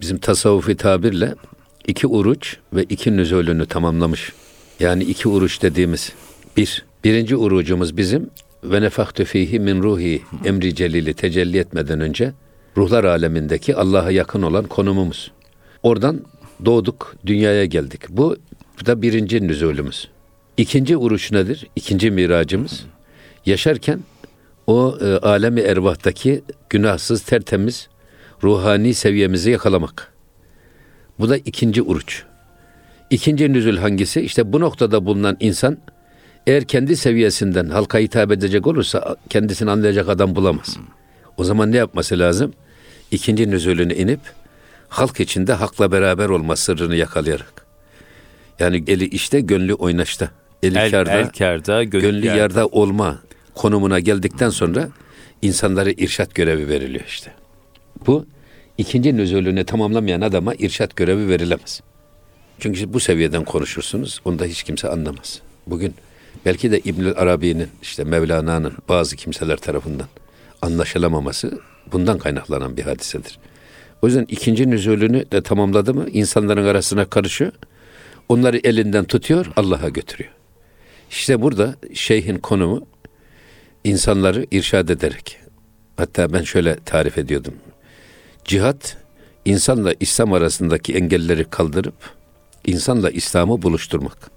bizim 0.00 0.18
tasavvufi 0.18 0.76
tabirle 0.76 1.34
iki 1.86 2.06
uruç 2.06 2.56
ve 2.72 2.82
iki 2.82 3.16
nüzulünü 3.16 3.66
tamamlamış. 3.66 4.32
Yani 4.80 5.04
iki 5.04 5.28
uruç 5.28 5.62
dediğimiz 5.62 6.12
bir. 6.56 6.84
Birinci 7.04 7.36
urucumuz 7.36 7.96
bizim 7.96 8.30
ve 8.64 8.82
nefahtü 8.82 9.24
fihi 9.24 9.60
min 9.60 9.82
ruhi 9.82 10.22
emri 10.44 10.74
celili 10.74 11.14
tecelli 11.14 11.58
etmeden 11.58 12.00
önce 12.00 12.32
ruhlar 12.76 13.04
alemindeki 13.04 13.76
Allah'a 13.76 14.10
yakın 14.10 14.42
olan 14.42 14.64
konumumuz. 14.64 15.32
Oradan 15.82 16.20
doğduk, 16.64 17.16
dünyaya 17.26 17.64
geldik. 17.64 18.00
Bu 18.08 18.36
da 18.86 19.02
birinci 19.02 19.48
nüzulümüz. 19.48 20.08
İkinci 20.56 20.96
uruç 20.96 21.32
nedir? 21.32 21.66
İkinci 21.76 22.10
miracımız. 22.10 22.84
Yaşarken 23.46 24.00
o 24.66 24.98
e, 25.00 25.04
alemi 25.04 25.60
ervahtaki 25.60 26.42
günahsız, 26.70 27.22
tertemiz, 27.22 27.88
ruhani 28.42 28.94
seviyemizi 28.94 29.50
yakalamak. 29.50 30.12
Bu 31.18 31.28
da 31.28 31.36
ikinci 31.36 31.82
uruç. 31.82 32.22
İkinci 33.10 33.52
nüzul 33.52 33.76
hangisi? 33.76 34.20
İşte 34.20 34.52
bu 34.52 34.60
noktada 34.60 35.06
bulunan 35.06 35.36
insan 35.40 35.78
eğer 36.46 36.64
kendi 36.64 36.96
seviyesinden 36.96 37.66
halka 37.66 37.98
hitap 37.98 38.32
edecek 38.32 38.66
olursa 38.66 39.16
kendisini 39.30 39.70
anlayacak 39.70 40.08
adam 40.08 40.36
bulamaz. 40.36 40.76
O 41.36 41.44
zaman 41.44 41.72
ne 41.72 41.76
yapması 41.76 42.18
lazım? 42.18 42.52
İkinci 43.10 43.50
nüzulünü 43.50 43.94
inip 43.94 44.20
halk 44.88 45.20
içinde 45.20 45.52
hakla 45.52 45.92
beraber 45.92 46.28
olma 46.28 46.56
sırrını 46.56 46.96
yakalayarak. 46.96 47.66
Yani 48.58 48.84
eli 48.86 49.08
işte, 49.08 49.40
gönlü 49.40 49.74
oynaşta. 49.74 50.30
Eli 50.62 50.78
el, 50.78 50.90
kârda, 50.90 51.12
el 51.12 51.28
kârda, 51.28 51.84
gönlü, 51.84 52.02
gönlü 52.02 52.26
yerde. 52.26 52.38
yarda 52.38 52.66
olma 52.66 53.18
konumuna 53.54 54.00
geldikten 54.00 54.50
sonra 54.50 54.88
insanlara 55.42 55.90
irşat 55.90 56.34
görevi 56.34 56.68
veriliyor 56.68 57.04
işte. 57.08 57.32
Bu 58.06 58.26
ikinci 58.78 59.16
nüzulünü 59.16 59.64
tamamlamayan 59.64 60.20
adama 60.20 60.54
irşat 60.54 60.96
görevi 60.96 61.28
verilemez. 61.28 61.80
Çünkü 62.58 62.92
bu 62.92 63.00
seviyeden 63.00 63.44
konuşursunuz, 63.44 64.20
onu 64.24 64.38
da 64.38 64.44
hiç 64.44 64.62
kimse 64.62 64.88
anlamaz. 64.88 65.40
Bugün 65.66 65.94
belki 66.44 66.70
de 66.70 66.80
İbnül 66.80 67.12
Arabi'nin, 67.16 67.68
işte 67.82 68.04
Mevlana'nın 68.04 68.72
bazı 68.88 69.16
kimseler 69.16 69.56
tarafından 69.56 70.06
anlaşılamaması 70.62 71.60
bundan 71.92 72.18
kaynaklanan 72.18 72.76
bir 72.76 72.82
hadisedir. 72.82 73.38
O 74.02 74.06
yüzden 74.06 74.26
ikinci 74.28 74.70
nüzulünü 74.70 75.30
de 75.32 75.42
tamamladı 75.42 75.94
mı 75.94 76.06
insanların 76.12 76.64
arasına 76.64 77.04
karışıyor. 77.04 77.52
Onları 78.28 78.60
elinden 78.64 79.04
tutuyor, 79.04 79.52
Allah'a 79.56 79.88
götürüyor. 79.88 80.32
İşte 81.10 81.42
burada 81.42 81.76
şeyhin 81.94 82.38
konumu 82.38 82.86
insanları 83.84 84.46
irşad 84.50 84.88
ederek. 84.88 85.38
Hatta 85.96 86.32
ben 86.32 86.42
şöyle 86.42 86.76
tarif 86.84 87.18
ediyordum. 87.18 87.54
Cihat 88.44 88.96
insanla 89.44 89.94
İslam 90.00 90.32
arasındaki 90.32 90.94
engelleri 90.94 91.44
kaldırıp 91.44 91.94
insanla 92.66 93.10
İslam'ı 93.10 93.62
buluşturmak. 93.62 94.30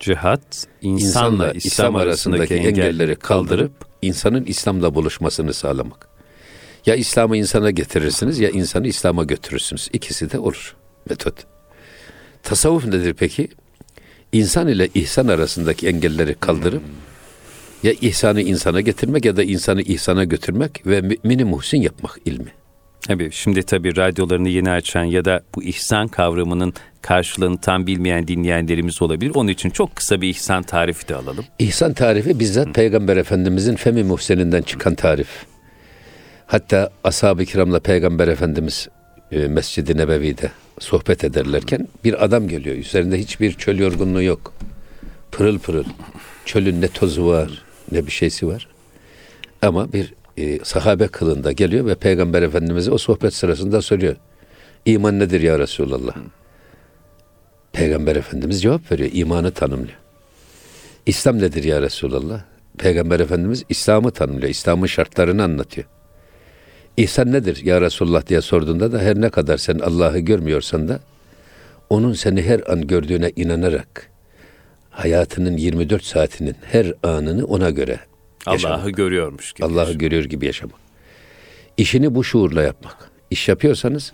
Cihat 0.00 0.66
insanla, 0.82 1.04
İnsanla 1.04 1.52
İslam 1.52 1.96
arasındaki 1.96 2.54
engelleri 2.54 3.16
kaldırıp 3.16 3.72
insanın 4.02 4.44
İslam'la 4.44 4.94
buluşmasını 4.94 5.54
sağlamak. 5.54 6.08
Ya 6.86 6.94
İslam'ı 6.94 7.36
insana 7.36 7.70
getirirsiniz 7.70 8.38
ya 8.38 8.50
insanı 8.50 8.86
İslam'a 8.86 9.24
götürürsünüz. 9.24 9.88
İkisi 9.92 10.30
de 10.30 10.38
olur 10.38 10.76
metot. 11.08 11.34
Tasavvuf 12.42 12.86
nedir 12.86 13.14
peki? 13.14 13.48
İnsan 14.32 14.68
ile 14.68 14.88
ihsan 14.94 15.28
arasındaki 15.28 15.88
engelleri 15.88 16.34
kaldırıp 16.34 16.82
ya 17.82 17.92
ihsanı 18.00 18.42
insana 18.42 18.80
getirmek 18.80 19.24
ya 19.24 19.36
da 19.36 19.42
insanı 19.42 19.82
ihsana 19.82 20.24
götürmek 20.24 20.86
ve 20.86 21.00
mümini 21.00 21.44
muhsin 21.44 21.82
yapmak 21.82 22.18
ilmi. 22.24 22.52
Tabii 23.06 23.30
şimdi 23.32 23.62
tabii 23.62 23.96
radyolarını 23.96 24.48
yeni 24.48 24.70
açan 24.70 25.04
ya 25.04 25.24
da 25.24 25.42
bu 25.54 25.62
ihsan 25.62 26.08
kavramının 26.08 26.74
karşılığını 27.02 27.60
tam 27.60 27.86
bilmeyen 27.86 28.28
dinleyenlerimiz 28.28 29.02
olabilir. 29.02 29.32
Onun 29.34 29.48
için 29.48 29.70
çok 29.70 29.96
kısa 29.96 30.20
bir 30.20 30.28
ihsan 30.28 30.62
tarifi 30.62 31.08
de 31.08 31.14
alalım. 31.14 31.44
İhsan 31.58 31.92
tarifi 31.92 32.40
bizzat 32.40 32.74
Peygamber 32.74 33.16
Efendimizin 33.16 33.76
Femi 33.76 34.04
Muhsen'inden 34.04 34.62
çıkan 34.62 34.94
tarif. 34.94 35.28
Hatta 36.46 36.90
ashab-ı 37.04 37.44
kiramla 37.44 37.80
Peygamber 37.80 38.28
Efendimiz 38.28 38.88
e, 39.32 39.38
Mescid-i 39.38 39.96
Nebevi'de 39.96 40.50
sohbet 40.78 41.24
ederlerken 41.24 41.88
bir 42.04 42.24
adam 42.24 42.48
geliyor. 42.48 42.76
Üzerinde 42.76 43.18
hiçbir 43.18 43.52
çöl 43.52 43.78
yorgunluğu 43.78 44.22
yok. 44.22 44.52
Pırıl 45.32 45.58
pırıl. 45.58 45.84
Çölün 46.44 46.82
ne 46.82 46.88
tozu 46.88 47.26
var 47.26 47.62
ne 47.92 48.06
bir 48.06 48.12
şeysi 48.12 48.48
var. 48.48 48.68
Ama 49.62 49.92
bir 49.92 50.14
e, 50.36 50.58
sahabe 50.64 51.08
kılında 51.08 51.52
geliyor 51.52 51.86
ve 51.86 51.94
Peygamber 51.94 52.42
Efendimiz'e 52.42 52.90
o 52.90 52.98
sohbet 52.98 53.34
sırasında 53.34 53.82
soruyor. 53.82 54.16
İman 54.84 55.18
nedir 55.18 55.40
ya 55.40 55.58
Resulallah? 55.58 56.14
Peygamber 57.72 58.16
Efendimiz 58.16 58.62
cevap 58.62 58.92
veriyor. 58.92 59.10
İmanı 59.12 59.50
tanımlıyor. 59.50 59.98
İslam 61.06 61.38
nedir 61.38 61.64
ya 61.64 61.82
Resulallah? 61.82 62.42
Peygamber 62.78 63.20
Efendimiz 63.20 63.64
İslam'ı 63.68 64.10
tanımlıyor. 64.10 64.48
İslam'ın 64.48 64.86
şartlarını 64.86 65.42
anlatıyor. 65.42 65.86
İhsan 67.00 67.32
nedir 67.32 67.64
ya 67.64 67.80
Resulullah 67.80 68.26
diye 68.26 68.40
sorduğunda 68.40 68.92
da 68.92 68.98
her 68.98 69.20
ne 69.20 69.30
kadar 69.30 69.58
sen 69.58 69.78
Allah'ı 69.78 70.18
görmüyorsan 70.18 70.88
da 70.88 71.00
onun 71.90 72.12
seni 72.12 72.42
her 72.42 72.72
an 72.72 72.86
gördüğüne 72.86 73.32
inanarak 73.36 74.10
hayatının 74.90 75.56
24 75.56 76.04
saatinin 76.04 76.56
her 76.62 76.92
anını 77.02 77.44
ona 77.44 77.70
göre 77.70 78.00
Allah'ı 78.46 78.90
görüyormuş 78.90 79.52
gibi. 79.52 79.66
Allah'ı 79.66 79.92
görüyor 79.92 80.24
gibi 80.24 80.46
yaşamak. 80.46 80.80
İşini 81.76 82.14
bu 82.14 82.24
şuurla 82.24 82.62
yapmak. 82.62 83.10
İş 83.30 83.48
yapıyorsanız 83.48 84.12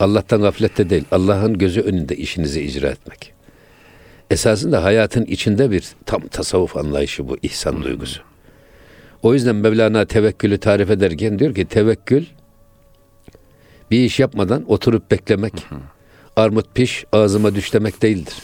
Allah'tan 0.00 0.42
gaflette 0.42 0.90
değil, 0.90 1.04
Allah'ın 1.12 1.58
gözü 1.58 1.80
önünde 1.80 2.16
işinizi 2.16 2.62
icra 2.62 2.88
etmek. 2.88 3.32
Esasında 4.30 4.84
hayatın 4.84 5.24
içinde 5.24 5.70
bir 5.70 5.84
tam 6.06 6.28
tasavvuf 6.28 6.76
anlayışı 6.76 7.28
bu 7.28 7.36
ihsan 7.42 7.82
duygusu. 7.82 8.29
O 9.22 9.34
yüzden 9.34 9.56
Mevlana 9.56 10.04
tevekkülü 10.04 10.58
tarif 10.58 10.90
ederken 10.90 11.38
diyor 11.38 11.54
ki 11.54 11.64
tevekkül 11.64 12.24
bir 13.90 14.04
iş 14.04 14.20
yapmadan 14.20 14.70
oturup 14.70 15.10
beklemek, 15.10 15.66
armut 16.36 16.74
piş 16.74 17.04
ağzıma 17.12 17.54
düş 17.54 17.74
demek 17.74 18.02
değildir. 18.02 18.34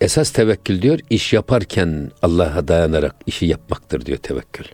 Esas 0.00 0.30
tevekkül 0.30 0.82
diyor 0.82 0.98
iş 1.10 1.32
yaparken 1.32 2.10
Allah'a 2.22 2.68
dayanarak 2.68 3.14
işi 3.26 3.46
yapmaktır 3.46 4.06
diyor 4.06 4.18
tevekkül. 4.18 4.64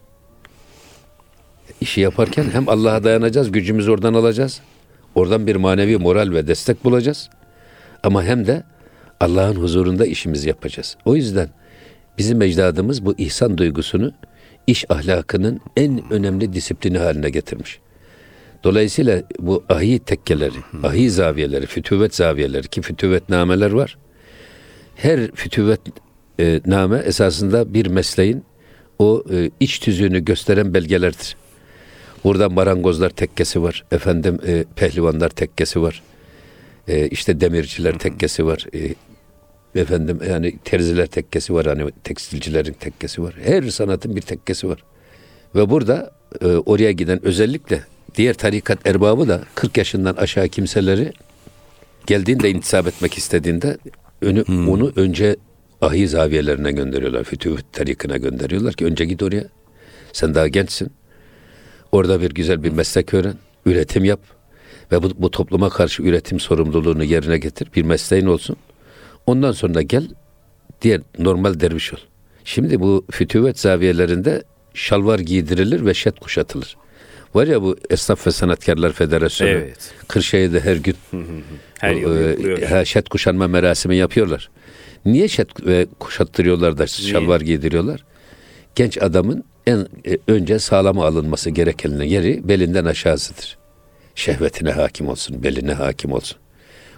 İşi 1.80 2.00
yaparken 2.00 2.44
hem 2.52 2.68
Allah'a 2.68 3.04
dayanacağız, 3.04 3.52
gücümüzü 3.52 3.90
oradan 3.90 4.14
alacağız. 4.14 4.60
Oradan 5.14 5.46
bir 5.46 5.56
manevi 5.56 5.96
moral 5.96 6.30
ve 6.30 6.46
destek 6.46 6.84
bulacağız. 6.84 7.30
Ama 8.02 8.24
hem 8.24 8.46
de 8.46 8.62
Allah'ın 9.20 9.56
huzurunda 9.56 10.06
işimizi 10.06 10.48
yapacağız. 10.48 10.96
O 11.04 11.16
yüzden 11.16 11.48
bizim 12.18 12.42
ecdadımız 12.42 13.04
bu 13.04 13.14
ihsan 13.18 13.58
duygusunu 13.58 14.12
iş 14.66 14.90
ahlakının 14.90 15.60
en 15.76 16.12
önemli 16.12 16.52
disiplini 16.52 16.98
haline 16.98 17.30
getirmiş. 17.30 17.78
Dolayısıyla 18.64 19.22
bu 19.38 19.64
ahi 19.68 19.98
tekkeleri, 19.98 20.58
ahi 20.82 21.10
zaviyeleri, 21.10 21.66
fütüvet 21.66 22.14
zaviyeleri 22.14 22.68
ki 22.68 22.82
fütüvet 22.82 23.28
nameler 23.28 23.70
var. 23.70 23.98
Her 24.96 25.30
fütüvet 25.30 25.80
e, 26.40 26.60
name 26.66 26.98
esasında 26.98 27.74
bir 27.74 27.86
mesleğin 27.86 28.44
o 28.98 29.24
e, 29.32 29.50
iç 29.60 29.78
tüzüğünü 29.78 30.24
gösteren 30.24 30.74
belgelerdir. 30.74 31.36
Burada 32.24 32.48
marangozlar 32.48 33.10
tekkesi 33.10 33.62
var, 33.62 33.84
efendim 33.92 34.38
e, 34.46 34.64
pehlivanlar 34.76 35.28
tekkesi 35.28 35.82
var, 35.82 36.02
e, 36.88 37.08
işte 37.08 37.40
demirciler 37.40 37.98
tekkesi 37.98 38.46
var, 38.46 38.66
e, 38.74 38.94
efendim 39.74 40.20
yani 40.28 40.58
terziler 40.64 41.06
tekkesi 41.06 41.54
var, 41.54 41.66
hani 41.66 41.90
tekstilcilerin 42.04 42.72
tekkesi 42.72 43.22
var. 43.22 43.34
Her 43.44 43.62
sanatın 43.62 44.16
bir 44.16 44.20
tekkesi 44.20 44.68
var. 44.68 44.84
Ve 45.54 45.70
burada 45.70 46.10
e, 46.40 46.46
oraya 46.46 46.92
giden 46.92 47.24
özellikle 47.24 47.80
diğer 48.14 48.34
tarikat 48.34 48.86
erbabı 48.86 49.28
da 49.28 49.42
40 49.54 49.78
yaşından 49.78 50.14
aşağı 50.14 50.48
kimseleri 50.48 51.12
geldiğinde 52.06 52.50
intisap 52.50 52.86
etmek 52.86 53.18
istediğinde 53.18 53.78
önü, 54.22 54.44
hmm. 54.44 54.68
onu 54.68 54.92
önce 54.96 55.36
ahi 55.80 56.08
zaviyelerine 56.08 56.72
gönderiyorlar. 56.72 57.24
Fütüh 57.24 57.58
tarikine 57.72 58.18
gönderiyorlar 58.18 58.74
ki 58.74 58.84
önce 58.84 59.04
git 59.04 59.22
oraya. 59.22 59.44
Sen 60.12 60.34
daha 60.34 60.48
gençsin. 60.48 60.92
Orada 61.92 62.20
bir 62.20 62.30
güzel 62.30 62.62
bir 62.62 62.72
meslek 62.72 63.14
öğren. 63.14 63.34
Üretim 63.66 64.04
yap. 64.04 64.20
Ve 64.92 65.02
bu, 65.02 65.10
bu 65.18 65.30
topluma 65.30 65.70
karşı 65.70 66.02
üretim 66.02 66.40
sorumluluğunu 66.40 67.04
yerine 67.04 67.38
getir. 67.38 67.68
Bir 67.76 67.82
mesleğin 67.82 68.26
olsun. 68.26 68.56
Ondan 69.26 69.52
sonra 69.52 69.82
gel 69.82 70.08
diğer 70.82 71.00
normal 71.18 71.60
derviş 71.60 71.94
ol. 71.94 71.98
Şimdi 72.44 72.80
bu 72.80 73.04
fütüvet 73.10 73.60
zaviyelerinde 73.60 74.42
şalvar 74.74 75.18
giydirilir 75.18 75.86
ve 75.86 75.94
şet 75.94 76.20
kuşatılır. 76.20 76.76
Var 77.34 77.46
ya 77.46 77.62
bu 77.62 77.76
Esnaf 77.90 78.26
ve 78.26 78.30
Sanatkarlar 78.30 78.92
Federasyonu. 78.92 79.50
Evet. 79.50 79.94
Kırşehir'de 80.08 80.60
her 80.60 80.76
gün 80.76 80.96
Her 81.78 81.94
yıl 81.94 82.16
e, 82.72 82.84
şet 82.84 83.08
kuşanma 83.08 83.48
merasimi 83.48 83.96
yapıyorlar. 83.96 84.50
Niye 85.04 85.28
şet 85.28 85.66
ve 85.66 85.86
kuşattırıyorlar 86.00 86.78
da 86.78 86.86
şalvar 86.86 87.40
giydiriyorlar? 87.40 88.04
Genç 88.74 88.98
adamın 89.02 89.44
en 89.66 89.86
e, 90.06 90.18
önce 90.28 90.58
sağlama 90.58 91.06
alınması 91.06 91.50
gereken 91.50 91.90
yeri 91.90 92.48
belinden 92.48 92.84
aşağısıdır. 92.84 93.58
Şehvetine 94.14 94.70
hakim 94.70 95.08
olsun, 95.08 95.42
beline 95.42 95.72
hakim 95.72 96.12
olsun. 96.12 96.38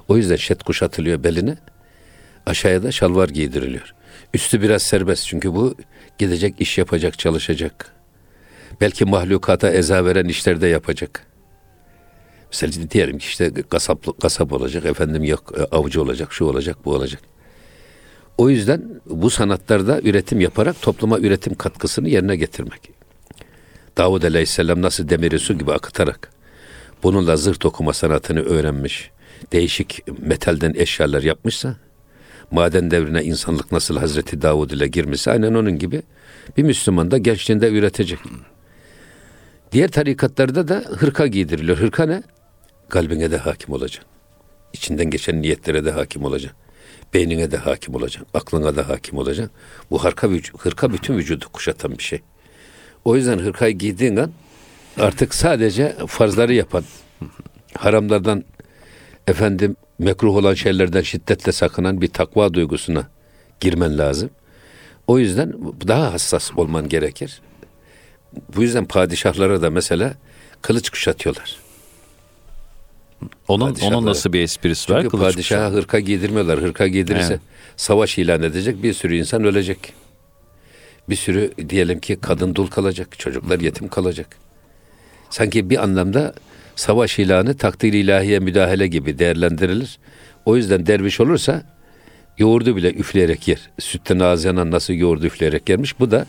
O 0.08 0.16
yüzden 0.16 0.36
şet 0.36 0.62
kuşatılıyor 0.62 1.24
beline. 1.24 1.56
Aşağıya 2.46 2.82
da 2.82 2.92
şalvar 2.92 3.28
giydiriliyor. 3.28 3.94
Üstü 4.34 4.62
biraz 4.62 4.82
serbest 4.82 5.26
çünkü 5.26 5.54
bu 5.54 5.74
gidecek 6.18 6.60
iş 6.60 6.78
yapacak, 6.78 7.18
çalışacak. 7.18 7.92
Belki 8.80 9.04
mahlukata 9.04 9.70
eza 9.70 10.04
veren 10.04 10.24
işlerde 10.24 10.66
yapacak. 10.66 11.26
Mesela 12.52 12.90
diyelim 12.90 13.18
ki 13.18 13.26
işte 13.26 13.52
kasap, 13.68 14.20
kasap 14.20 14.52
olacak, 14.52 14.84
efendim 14.84 15.24
yok 15.24 15.52
e, 15.58 15.76
avcı 15.76 16.02
olacak, 16.02 16.32
şu 16.32 16.44
olacak, 16.44 16.76
bu 16.84 16.94
olacak. 16.94 17.20
O 18.38 18.50
yüzden 18.50 18.82
bu 19.06 19.30
sanatlarda 19.30 20.00
üretim 20.00 20.40
yaparak 20.40 20.82
topluma 20.82 21.18
üretim 21.18 21.54
katkısını 21.54 22.08
yerine 22.08 22.36
getirmek. 22.36 22.90
Davud 23.98 24.22
Aleyhisselam 24.22 24.82
nasıl 24.82 25.08
demiri 25.08 25.38
su 25.38 25.58
gibi 25.58 25.72
akıtarak 25.72 26.30
bununla 27.02 27.36
zırh 27.36 27.66
okuma 27.66 27.92
sanatını 27.92 28.40
öğrenmiş, 28.40 29.10
değişik 29.52 30.02
metalden 30.22 30.74
eşyalar 30.76 31.22
yapmışsa, 31.22 31.76
maden 32.50 32.90
devrine 32.90 33.24
insanlık 33.24 33.72
nasıl 33.72 33.96
Hazreti 33.96 34.42
Davud 34.42 34.70
ile 34.70 34.86
girmişse 34.86 35.30
aynen 35.30 35.54
onun 35.54 35.78
gibi 35.78 36.02
bir 36.56 36.62
Müslüman 36.62 37.10
da 37.10 37.18
gençliğinde 37.18 37.70
üretecek. 37.70 38.18
Diğer 39.72 39.88
tarikatlarda 39.88 40.68
da 40.68 40.74
hırka 40.74 41.26
giydiriliyor. 41.26 41.78
Hırka 41.78 42.06
ne? 42.06 42.22
Kalbine 42.88 43.30
de 43.30 43.36
hakim 43.36 43.74
olacaksın. 43.74 44.10
İçinden 44.72 45.10
geçen 45.10 45.42
niyetlere 45.42 45.84
de 45.84 45.90
hakim 45.90 46.24
olacaksın. 46.24 46.58
Beynine 47.14 47.50
de 47.50 47.56
hakim 47.56 47.94
olacaksın. 47.94 48.26
Aklına 48.34 48.76
da 48.76 48.88
hakim 48.88 49.18
olacaksın. 49.18 49.56
Bu 49.90 50.04
hırka, 50.04 50.28
hırka 50.58 50.92
bütün 50.92 51.16
vücudu 51.16 51.44
kuşatan 51.52 51.98
bir 51.98 52.02
şey. 52.02 52.20
O 53.04 53.16
yüzden 53.16 53.38
hırkayı 53.38 53.78
giydiğin 53.78 54.16
an 54.16 54.30
artık 54.98 55.34
sadece 55.34 55.96
farzları 56.06 56.54
yapan, 56.54 56.84
haramlardan 57.74 58.44
efendim 59.26 59.76
mekruh 59.98 60.36
olan 60.36 60.54
şeylerden 60.54 61.02
şiddetle 61.02 61.52
sakınan 61.52 62.00
bir 62.00 62.08
takva 62.08 62.54
duygusuna 62.54 63.08
girmen 63.60 63.98
lazım. 63.98 64.30
O 65.06 65.18
yüzden 65.18 65.52
daha 65.88 66.12
hassas 66.12 66.50
olman 66.56 66.88
gerekir. 66.88 67.40
Bu 68.56 68.62
yüzden 68.62 68.84
padişahlara 68.84 69.62
da 69.62 69.70
mesela 69.70 70.14
kılıç 70.62 70.90
kuşatıyorlar. 70.90 71.56
Onun, 73.48 73.74
onun 73.82 74.06
nasıl 74.06 74.32
bir 74.32 74.40
esprisi 74.40 74.92
var? 74.92 75.02
Çünkü 75.02 75.18
padişaha 75.18 75.36
kuşağı. 75.66 75.70
hırka 75.80 76.00
giydirmiyorlar. 76.00 76.60
Hırka 76.62 76.88
giydirirse 76.88 77.32
Evet. 77.32 77.40
savaş 77.76 78.18
ilan 78.18 78.42
edecek 78.42 78.82
bir 78.82 78.92
sürü 78.92 79.16
insan 79.16 79.44
ölecek. 79.44 79.92
Bir 81.08 81.16
sürü 81.16 81.52
diyelim 81.68 82.00
ki 82.00 82.18
kadın 82.20 82.54
dul 82.54 82.66
kalacak, 82.66 83.18
çocuklar 83.18 83.60
yetim 83.60 83.88
kalacak. 83.88 84.36
Sanki 85.30 85.70
bir 85.70 85.82
anlamda 85.82 86.34
savaş 86.76 87.18
ilanı 87.18 87.56
takdir 87.56 87.92
ilahiye 87.92 88.38
müdahale 88.38 88.86
gibi 88.86 89.18
değerlendirilir. 89.18 89.98
O 90.44 90.56
yüzden 90.56 90.86
derviş 90.86 91.20
olursa 91.20 91.62
yoğurdu 92.38 92.76
bile 92.76 92.92
üfleyerek 92.94 93.48
yer. 93.48 93.70
Sütten 93.78 94.18
ağız 94.18 94.44
yanan 94.44 94.70
nasıl 94.70 94.94
yoğurdu 94.94 95.26
üfleyerek 95.26 95.68
yermiş. 95.68 96.00
Bu 96.00 96.10
da 96.10 96.26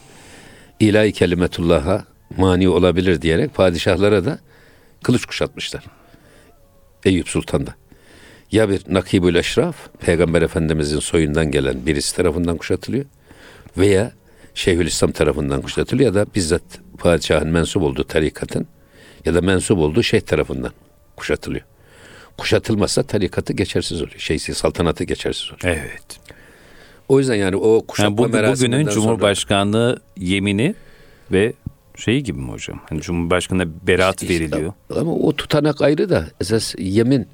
ilahi 0.79 1.11
kelimetullah'a 1.11 2.05
mani 2.37 2.69
olabilir 2.69 3.21
diyerek 3.21 3.55
padişahlara 3.55 4.25
da 4.25 4.39
kılıç 5.03 5.25
kuşatmışlar. 5.25 5.83
Eyüp 7.05 7.29
Sultan'da. 7.29 7.75
Ya 8.51 8.69
bir 8.69 8.81
nakibül 8.89 9.35
eşraf, 9.35 9.75
Peygamber 9.99 10.41
Efendimizin 10.41 10.99
soyundan 10.99 11.51
gelen 11.51 11.85
birisi 11.85 12.15
tarafından 12.15 12.57
kuşatılıyor 12.57 13.05
veya 13.77 14.11
Şeyhülislam 14.53 15.11
tarafından 15.11 15.61
kuşatılıyor 15.61 16.13
ya 16.13 16.15
da 16.15 16.25
bizzat 16.35 16.63
padişahın 16.97 17.49
mensup 17.49 17.83
olduğu 17.83 18.03
tarikatın 18.03 18.67
ya 19.25 19.33
da 19.33 19.41
mensup 19.41 19.77
olduğu 19.79 20.03
şeyh 20.03 20.21
tarafından 20.21 20.71
kuşatılıyor. 21.15 21.63
Kuşatılmazsa 22.37 23.03
tarikatı 23.03 23.53
geçersiz 23.53 24.01
oluyor. 24.01 24.19
Şeysi 24.19 24.55
saltanatı 24.55 25.03
geçersiz 25.03 25.45
oluyor. 25.51 25.77
Evet. 25.77 26.19
O 27.09 27.19
yüzden 27.19 27.35
yani 27.35 27.55
o 27.55 27.85
kuşatma 27.87 28.23
Yani 28.37 28.47
bu, 28.47 28.53
bugünün 28.53 28.81
sonra- 28.83 28.91
Cumhurbaşkanlığı 28.93 29.99
yemini 30.17 30.75
ve 31.31 31.53
şeyi 31.95 32.23
gibi 32.23 32.39
mi 32.39 32.51
hocam? 32.51 32.79
Hani 32.89 33.01
Cumhurbaşkanı'na 33.01 33.67
beraat 33.87 34.21
İşte- 34.23 34.33
veriliyor. 34.33 34.73
Ama 34.95 35.13
o 35.13 35.35
tutanak 35.35 35.81
ayrı 35.81 36.09
da 36.09 36.27
esas 36.41 36.75
yemin 36.77 37.27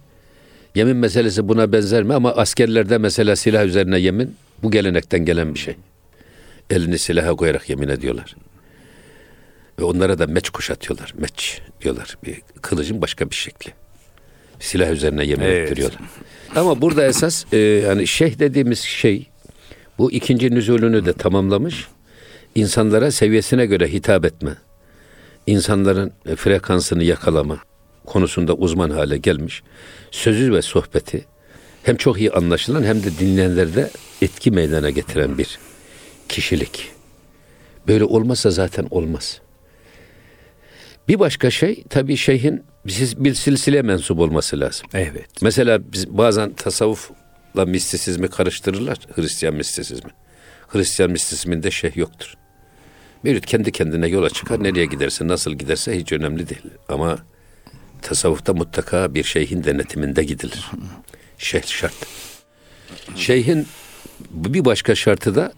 yemin 0.75 0.97
meselesi 0.97 1.47
buna 1.47 1.71
benzer 1.71 2.03
mi 2.03 2.13
ama 2.13 2.31
askerlerde 2.31 2.97
mesela 2.97 3.35
silah 3.35 3.65
üzerine 3.65 3.99
yemin 3.99 4.35
bu 4.63 4.71
gelenekten 4.71 5.25
gelen 5.25 5.53
bir 5.53 5.59
şey. 5.59 5.75
Elini 6.69 6.99
silaha 6.99 7.35
koyarak 7.35 7.69
yemin 7.69 7.87
ediyorlar. 7.87 8.35
Ve 9.79 9.83
onlara 9.83 10.19
da 10.19 10.27
meç 10.27 10.49
kuşatıyorlar. 10.49 11.13
Meç 11.17 11.61
diyorlar. 11.81 12.17
Bir 12.25 12.41
kılıcın 12.61 13.01
başka 13.01 13.29
bir 13.29 13.35
şekli. 13.35 13.71
Silah 14.59 14.91
üzerine 14.91 15.25
yemin 15.25 15.45
Evet. 15.45 15.65
ettiriyorlar. 15.71 15.99
Ama 16.55 16.81
burada 16.81 17.05
esas 17.05 17.45
e, 17.53 17.57
yani 17.57 18.07
şeyh 18.07 18.39
dediğimiz 18.39 18.79
şey 18.79 19.27
bu 19.97 20.11
ikinci 20.11 20.51
nüzulünü 20.51 21.05
de 21.05 21.13
tamamlamış. 21.13 21.87
İnsanlara 22.55 23.11
seviyesine 23.11 23.65
göre 23.65 23.93
hitap 23.93 24.25
etme 24.25 24.55
insanların 25.47 26.11
e, 26.25 26.35
frekansını 26.35 27.03
yakalama 27.03 27.57
konusunda 28.05 28.53
uzman 28.53 28.89
hale 28.89 29.17
gelmiş. 29.17 29.63
Sözü 30.11 30.53
ve 30.53 30.61
sohbeti 30.61 31.25
hem 31.83 31.95
çok 31.97 32.19
iyi 32.19 32.31
anlaşılan 32.31 32.83
hem 32.83 33.03
de 33.03 33.17
dinleyenlerde 33.19 33.89
etki 34.21 34.51
meydana 34.51 34.89
getiren 34.89 35.37
bir 35.37 35.59
kişilik. 36.29 36.91
Böyle 37.87 38.03
olmazsa 38.03 38.51
zaten 38.51 38.87
olmaz. 38.91 39.41
Bir 41.07 41.19
başka 41.19 41.51
şey 41.51 41.83
tabii 41.89 42.17
şeyhin 42.17 42.63
bir- 42.85 43.33
silsile 43.33 43.81
mensup 43.81 44.19
olması 44.19 44.59
lazım. 44.59 44.87
Evet. 44.93 45.25
Mesela 45.41 45.91
biz 45.91 46.09
bazen 46.09 46.53
tasavvufla 46.53 47.65
mistisizmi 47.65 48.27
karıştırırlar. 48.27 48.97
Hristiyan 49.15 49.55
mistisizmi. 49.55 50.09
Hristiyan 50.67 51.11
mistisizminde 51.11 51.71
şeyh 51.71 51.95
yoktur. 51.97 52.33
Mürit 53.23 53.45
kendi 53.45 53.71
kendine 53.71 54.07
yola 54.07 54.29
çıkar. 54.29 54.63
Nereye 54.63 54.85
giderse, 54.85 55.27
nasıl 55.27 55.51
giderse 55.51 55.99
hiç 55.99 56.11
önemli 56.11 56.49
değil. 56.49 56.61
Ama 56.89 57.17
tasavvufta 58.01 58.53
mutlaka 58.53 59.13
bir 59.15 59.23
şeyhin 59.23 59.63
denetiminde 59.63 60.23
gidilir. 60.23 60.71
Şeyh 61.37 61.63
şart. 61.65 61.93
Şeyhin 63.15 63.67
bir 64.31 64.65
başka 64.65 64.95
şartı 64.95 65.35
da 65.35 65.53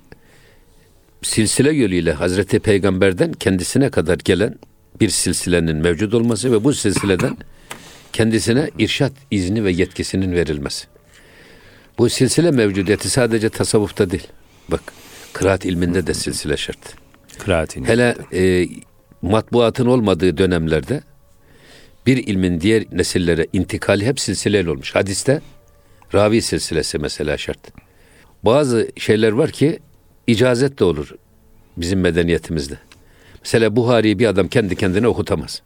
silsile 1.22 1.72
yoluyla 1.72 2.20
Hazreti 2.20 2.60
Peygamber'den 2.60 3.34
kendisine 3.34 3.90
kadar 3.90 4.18
gelen 4.18 4.56
bir 5.00 5.10
silsilenin 5.10 5.76
mevcut 5.76 6.14
olması 6.14 6.52
ve 6.52 6.64
bu 6.64 6.74
silsileden 6.74 7.38
kendisine 8.14 8.70
irşat 8.80 9.14
izni 9.32 9.64
ve 9.64 9.72
yetkisinin 9.72 10.32
verilmesi. 10.32 10.88
Bu 11.98 12.10
silsile 12.10 12.52
mevcudiyeti 12.52 13.10
sadece 13.10 13.50
tasavvufta 13.50 14.12
değil. 14.12 14.28
Bak, 14.70 14.82
kıraat 15.34 15.66
ilminde 15.66 16.08
de 16.08 16.14
silsile 16.14 16.58
şart. 16.58 16.96
Kıraatini. 17.40 17.88
Hele 17.88 18.16
e, 18.34 18.68
matbuatın 19.22 19.86
olmadığı 19.86 20.38
dönemlerde 20.38 21.02
bir 22.06 22.18
ilmin 22.28 22.62
diğer 22.62 22.84
nesillere 22.92 23.48
intikali 23.54 24.06
hep 24.06 24.20
silsileyle 24.20 24.70
olmuş. 24.70 24.96
Hadiste 24.96 25.42
ravi 26.14 26.42
silsilesi 26.42 27.00
mesela 27.00 27.38
şart. 27.38 27.60
Bazı 28.44 28.88
şeyler 28.98 29.32
var 29.32 29.52
ki 29.52 29.80
icazet 30.28 30.80
de 30.80 30.84
olur 30.84 31.16
bizim 31.78 32.00
medeniyetimizde. 32.00 32.78
Mesela 33.46 33.76
Buhari'yi 33.76 34.20
bir 34.20 34.26
adam 34.26 34.48
kendi 34.48 34.76
kendine 34.76 35.08
okutamaz. 35.08 35.62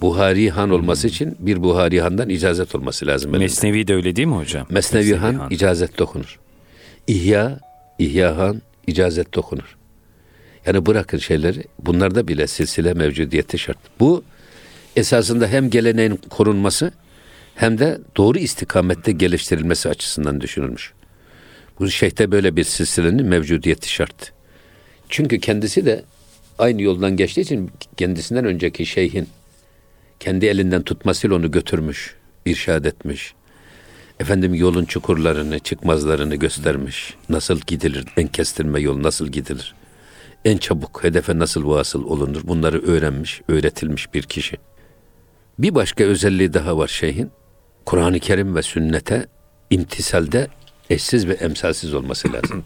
Buhari 0.00 0.50
han 0.50 0.70
olması 0.70 1.08
için 1.08 1.36
bir 1.38 1.62
Buhari 1.62 2.00
handan 2.00 2.28
icazet 2.28 2.74
olması 2.74 3.06
lazım. 3.06 3.30
elinde. 3.30 3.44
Mesnevi 3.44 3.86
de 3.86 3.94
öyle 3.94 4.16
değil 4.16 4.28
mi 4.28 4.34
hocam? 4.36 4.66
Mesnevi 4.70 5.14
Han 5.14 5.50
icazet 5.50 6.00
okunur. 6.00 6.38
İhya, 7.06 7.60
İhya 7.98 8.36
Han 8.36 8.62
icazet 8.86 9.38
okunur. 9.38 9.76
Yani 10.66 10.86
bırakın 10.86 11.18
şeyleri, 11.18 11.64
bunlarda 11.78 12.28
bile 12.28 12.46
silsile 12.46 12.94
mevcudiyeti 12.94 13.58
şart. 13.58 13.78
Bu 14.00 14.24
esasında 14.96 15.46
hem 15.46 15.70
geleneğin 15.70 16.20
korunması 16.30 16.92
hem 17.54 17.78
de 17.78 17.98
doğru 18.16 18.38
istikamette 18.38 19.12
geliştirilmesi 19.12 19.88
açısından 19.88 20.40
düşünülmüş. 20.40 20.92
Bu 21.80 21.90
şeyhte 21.90 22.32
böyle 22.32 22.56
bir 22.56 22.64
silsilenin 22.64 23.26
mevcudiyeti 23.26 23.92
şart. 23.92 24.32
Çünkü 25.08 25.40
kendisi 25.40 25.86
de 25.86 26.04
aynı 26.58 26.82
yoldan 26.82 27.16
geçtiği 27.16 27.40
için 27.40 27.70
kendisinden 27.96 28.44
önceki 28.44 28.86
şeyhin 28.86 29.28
kendi 30.20 30.46
elinden 30.46 30.82
tutmasıyla 30.82 31.36
onu 31.36 31.50
götürmüş, 31.50 32.16
irşad 32.46 32.84
etmiş. 32.84 33.34
Efendim 34.20 34.54
yolun 34.54 34.84
çukurlarını, 34.84 35.58
çıkmazlarını 35.58 36.36
göstermiş. 36.36 37.14
Nasıl 37.28 37.60
gidilir, 37.66 38.04
en 38.16 38.28
kestirme 38.28 38.80
yol 38.80 39.02
nasıl 39.02 39.28
gidilir? 39.28 39.74
En 40.44 40.56
çabuk 40.56 41.04
hedefe 41.04 41.38
nasıl 41.38 41.68
vasıl 41.68 42.04
olunur? 42.04 42.40
Bunları 42.44 42.82
öğrenmiş, 42.82 43.42
öğretilmiş 43.48 44.14
bir 44.14 44.22
kişi. 44.22 44.56
Bir 45.58 45.74
başka 45.74 46.04
özelliği 46.04 46.54
daha 46.54 46.78
var 46.78 46.88
şeyhin. 46.88 47.30
Kur'an-ı 47.86 48.20
Kerim 48.20 48.56
ve 48.56 48.62
sünnete 48.62 49.26
imtisalde 49.70 50.48
eşsiz 50.90 51.28
ve 51.28 51.32
emsalsiz 51.32 51.94
olması 51.94 52.32
lazım. 52.32 52.64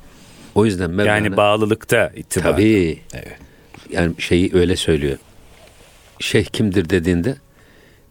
O 0.54 0.66
yüzden 0.66 0.90
Mevlana... 0.90 1.16
Yani 1.16 1.36
bağlılıkta 1.36 2.12
ittiba. 2.16 2.52
Tabii. 2.52 3.00
Evet. 3.14 3.38
Yani 3.92 4.14
şeyi 4.18 4.50
öyle 4.54 4.76
söylüyor. 4.76 5.18
Şeyh 6.20 6.44
kimdir 6.44 6.90
dediğinde 6.90 7.36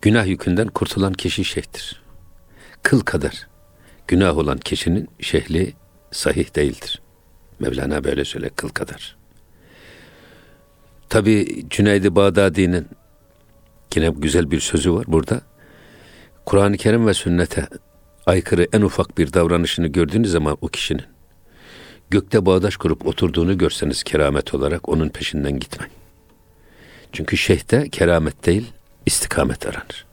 günah 0.01 0.27
yükünden 0.27 0.67
kurtulan 0.67 1.13
kişi 1.13 1.45
şeyhtir. 1.45 2.01
Kıl 2.83 3.01
kadar 3.01 3.47
günah 4.07 4.37
olan 4.37 4.57
kişinin 4.57 5.09
şehli 5.19 5.73
sahih 6.11 6.55
değildir. 6.55 7.01
Mevlana 7.59 8.03
böyle 8.03 8.25
söyle 8.25 8.49
kıl 8.55 8.69
kadar. 8.69 9.17
Tabi 11.09 11.63
Cüneyd-i 11.69 12.15
Bağdadi'nin 12.15 12.87
yine 13.95 14.09
güzel 14.09 14.51
bir 14.51 14.59
sözü 14.59 14.93
var 14.93 15.05
burada. 15.07 15.41
Kur'an-ı 16.45 16.77
Kerim 16.77 17.07
ve 17.07 17.13
sünnete 17.13 17.67
aykırı 18.25 18.67
en 18.73 18.81
ufak 18.81 19.17
bir 19.17 19.33
davranışını 19.33 19.87
gördüğünüz 19.87 20.31
zaman 20.31 20.57
o 20.61 20.67
kişinin 20.67 21.05
gökte 22.10 22.45
bağdaş 22.45 22.78
kurup 22.78 23.08
oturduğunu 23.08 23.58
görseniz 23.58 24.04
keramet 24.04 24.54
olarak 24.54 24.89
onun 24.89 25.10
peşinden 25.10 25.60
gitmeyin. 25.60 25.93
Çünkü 27.12 27.38
şeyhte 27.38 27.89
keramet 27.89 28.45
değil, 28.45 28.72
istikamet 29.06 29.67
aranır. 29.67 30.06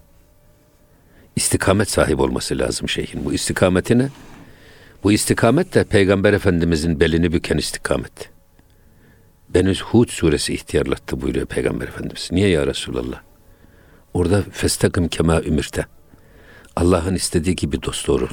İstikamet 1.36 1.90
sahibi 1.90 2.22
olması 2.22 2.58
lazım 2.58 2.88
şeyhin. 2.88 3.24
Bu 3.24 3.32
istikametine, 3.32 4.08
bu 5.02 5.12
istikamet 5.12 5.74
de 5.74 5.84
Peygamber 5.84 6.32
Efendimizin 6.32 7.00
belini 7.00 7.32
büken 7.32 7.58
istikamet. 7.58 8.30
Beni 9.48 9.74
Hud 9.78 10.08
suresi 10.08 10.54
ihtiyarlattı 10.54 11.20
buyuruyor 11.20 11.46
Peygamber 11.46 11.88
Efendimiz. 11.88 12.28
Niye 12.32 12.48
ya 12.48 12.66
Resulallah? 12.66 13.20
Orada 14.14 14.42
festakım 14.52 15.08
kema 15.08 15.42
ümirte. 15.42 15.86
Allah'ın 16.76 17.14
istediği 17.14 17.56
gibi 17.56 17.82
dost 17.82 18.08
doğru. 18.08 18.28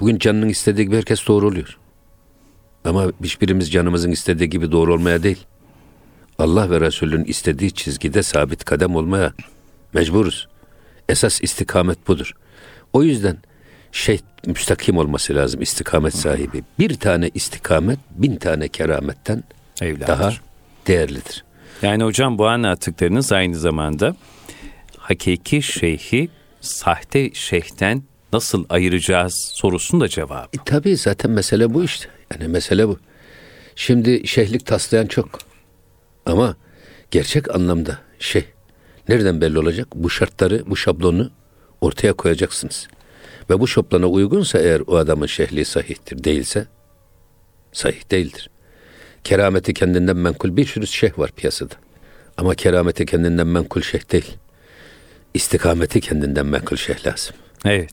Bugün 0.00 0.18
canının 0.18 0.48
istediği 0.48 0.86
gibi 0.86 0.96
herkes 0.96 1.26
doğru 1.26 1.46
oluyor. 1.46 1.78
Ama 2.84 3.12
hiçbirimiz 3.22 3.72
canımızın 3.72 4.10
istediği 4.10 4.50
gibi 4.50 4.72
doğru 4.72 4.94
olmaya 4.94 5.22
değil. 5.22 5.44
Allah 6.38 6.70
ve 6.70 6.80
Resulün 6.80 7.24
istediği 7.24 7.72
çizgide 7.72 8.22
sabit 8.22 8.64
kadem 8.64 8.96
olmaya 8.96 9.32
mecburuz. 9.92 10.48
Esas 11.08 11.42
istikamet 11.42 12.08
budur. 12.08 12.32
O 12.92 13.02
yüzden 13.02 13.36
şey 13.92 14.20
müstakim 14.46 14.96
olması 14.96 15.34
lazım 15.34 15.62
istikamet 15.62 16.14
sahibi. 16.14 16.62
Bir 16.78 16.94
tane 16.94 17.30
istikamet 17.34 17.98
bin 18.10 18.36
tane 18.36 18.68
kerametten 18.68 19.44
Evladır. 19.82 20.06
daha 20.08 20.32
değerlidir. 20.86 21.44
Yani 21.82 22.04
hocam 22.04 22.38
bu 22.38 22.46
anlattıklarınız 22.48 23.32
aynı 23.32 23.56
zamanda 23.56 24.16
hakiki 24.98 25.62
şeyhi 25.62 26.28
sahte 26.60 27.34
şeyhten 27.34 28.02
nasıl 28.34 28.64
ayıracağız 28.68 29.34
sorusunun 29.54 30.00
da 30.00 30.08
cevabı. 30.08 30.48
E, 30.52 30.58
tabii 30.64 30.96
zaten 30.96 31.30
mesele 31.30 31.74
bu 31.74 31.84
işte. 31.84 32.08
Yani 32.32 32.48
mesele 32.48 32.88
bu. 32.88 32.98
Şimdi 33.76 34.26
şeyhlik 34.26 34.66
taslayan 34.66 35.06
çok. 35.06 35.38
Ama 36.26 36.56
gerçek 37.10 37.54
anlamda 37.54 37.98
şey 38.18 38.44
nereden 39.08 39.40
belli 39.40 39.58
olacak? 39.58 39.88
Bu 39.94 40.10
şartları, 40.10 40.62
bu 40.66 40.76
şablonu 40.76 41.30
ortaya 41.80 42.12
koyacaksınız. 42.12 42.88
Ve 43.50 43.60
bu 43.60 43.68
şablona 43.68 44.06
uygunsa 44.06 44.58
eğer 44.58 44.82
o 44.86 44.96
adamın 44.96 45.26
şehli 45.26 45.64
sahihtir, 45.64 46.24
değilse 46.24 46.66
sahih 47.72 48.10
değildir. 48.10 48.50
Kerameti 49.24 49.74
kendinden 49.74 50.16
menkul 50.16 50.56
bir 50.56 50.66
sürü 50.66 50.86
şeyh 50.86 51.18
var 51.18 51.30
piyasada. 51.36 51.74
Ama 52.36 52.54
kerameti 52.54 53.06
kendinden 53.06 53.46
menkul 53.46 53.82
şeyh 53.82 54.12
değil. 54.12 54.36
İstikameti 55.34 56.00
kendinden 56.00 56.46
menkul 56.46 56.76
şeyh 56.76 57.06
lazım. 57.06 57.36
Evet. 57.64 57.90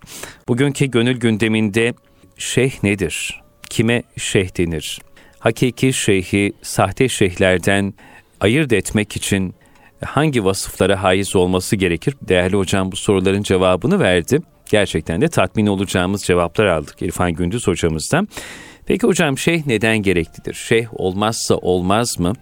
Bugünkü 0.48 0.86
gönül 0.86 1.20
gündeminde 1.20 1.94
şeyh 2.38 2.84
nedir? 2.84 3.42
Kime 3.70 4.04
şeyh 4.18 4.58
denir? 4.58 5.00
Hakiki 5.40 5.94
şeyhi 5.94 6.54
sahte 6.62 7.10
şeyhlerden 7.10 7.94
ayırt 8.40 8.74
etmek 8.74 9.16
için 9.16 9.56
hangi 10.06 10.46
vasıflara 10.46 11.04
haiz 11.04 11.36
olması 11.36 11.76
gerekir? 11.76 12.16
Değerli 12.22 12.56
hocam 12.56 12.92
bu 12.92 12.96
soruların 12.96 13.44
cevabını 13.44 14.00
verdi. 14.00 14.40
Gerçekten 14.70 15.22
de 15.22 15.28
tatmin 15.28 15.68
olacağımız 15.68 16.24
cevaplar 16.24 16.66
aldık 16.66 17.02
İrfan 17.02 17.34
Gündüz 17.34 17.68
hocamızdan. 17.68 18.28
Peki 18.86 19.08
hocam 19.08 19.38
şeyh 19.38 19.66
neden 19.66 19.98
gereklidir? 19.98 20.54
Şeyh 20.54 20.88
olmazsa 20.92 21.56
olmaz 21.56 22.20
mı? 22.20 22.34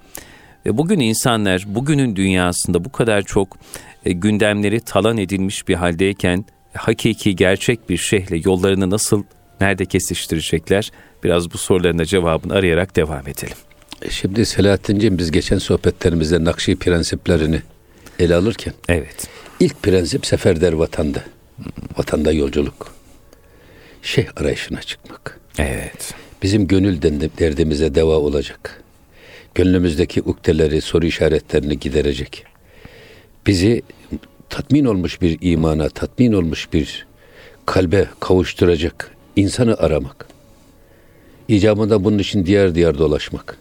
Ve 0.66 0.78
bugün 0.78 1.00
insanlar 1.00 1.64
bugünün 1.68 2.16
dünyasında 2.16 2.86
bu 2.86 2.92
kadar 2.92 3.22
çok 3.22 3.58
e, 4.06 4.12
gündemleri 4.12 4.80
talan 4.82 5.18
edilmiş 5.18 5.68
bir 5.68 5.76
haldeyken 5.76 6.46
hakiki 6.80 7.36
gerçek 7.36 7.90
bir 7.90 7.98
şeyhle 7.98 8.42
yollarını 8.46 8.90
nasıl 8.90 9.24
nerede 9.62 9.86
kesiştirecekler? 9.86 10.92
Biraz 11.24 11.54
bu 11.54 11.58
soruların 11.58 12.00
da 12.00 12.06
cevabını 12.06 12.54
arayarak 12.54 12.96
devam 12.96 13.28
edelim. 13.28 13.58
E, 14.02 14.10
şimdi 14.10 14.46
Selahattin'ciğim 14.46 15.18
biz 15.18 15.32
geçen 15.32 15.58
sohbetlerimizde 15.58 16.44
Nakşi 16.44 16.76
prensiplerini 16.76 17.62
ele 18.20 18.36
alırken 18.36 18.74
Evet. 18.90 19.28
ilk 19.60 19.84
prensip 19.84 20.26
seferder 20.26 20.74
vatanda. 20.74 21.24
Vatanda 21.98 22.32
yolculuk. 22.32 22.94
Şeyh 24.02 24.28
arayışına 24.36 24.82
çıkmak. 24.82 25.40
Evet. 25.58 26.14
Bizim 26.44 26.68
gönül 26.68 27.02
derdimize 27.40 27.96
deva 27.96 28.16
olacak. 28.16 28.84
Gönlümüzdeki 29.56 30.22
ukdeleri, 30.22 30.82
soru 30.82 31.06
işaretlerini 31.06 31.80
giderecek. 31.80 32.44
Bizi 33.48 33.82
tatmin 34.50 34.86
olmuş 34.86 35.22
bir 35.22 35.38
imana, 35.42 35.90
tatmin 35.90 36.34
olmuş 36.34 36.74
bir 36.74 37.08
kalbe 37.66 38.08
kavuşturacak 38.20 39.12
insanı 39.36 39.78
aramak. 39.78 40.28
İcabında 41.48 42.04
bunun 42.04 42.18
için 42.18 42.46
diğer 42.46 42.76
diğer 42.76 42.98
dolaşmak. 42.98 43.58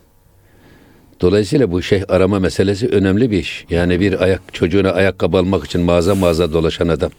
Dolayısıyla 1.21 1.73
bu 1.73 1.83
şeyh 1.83 2.05
arama 2.09 2.39
meselesi 2.39 2.89
önemli 2.89 3.31
bir 3.31 3.39
iş. 3.39 3.65
Yani 3.71 4.01
bir 4.01 4.23
ayak 4.23 4.43
çocuğuna 4.53 4.91
ayakkabı 4.91 5.37
almak 5.37 5.65
için 5.65 5.81
mağaza 5.81 6.15
mağaza 6.15 6.53
dolaşan 6.53 6.89
adam. 6.89 7.11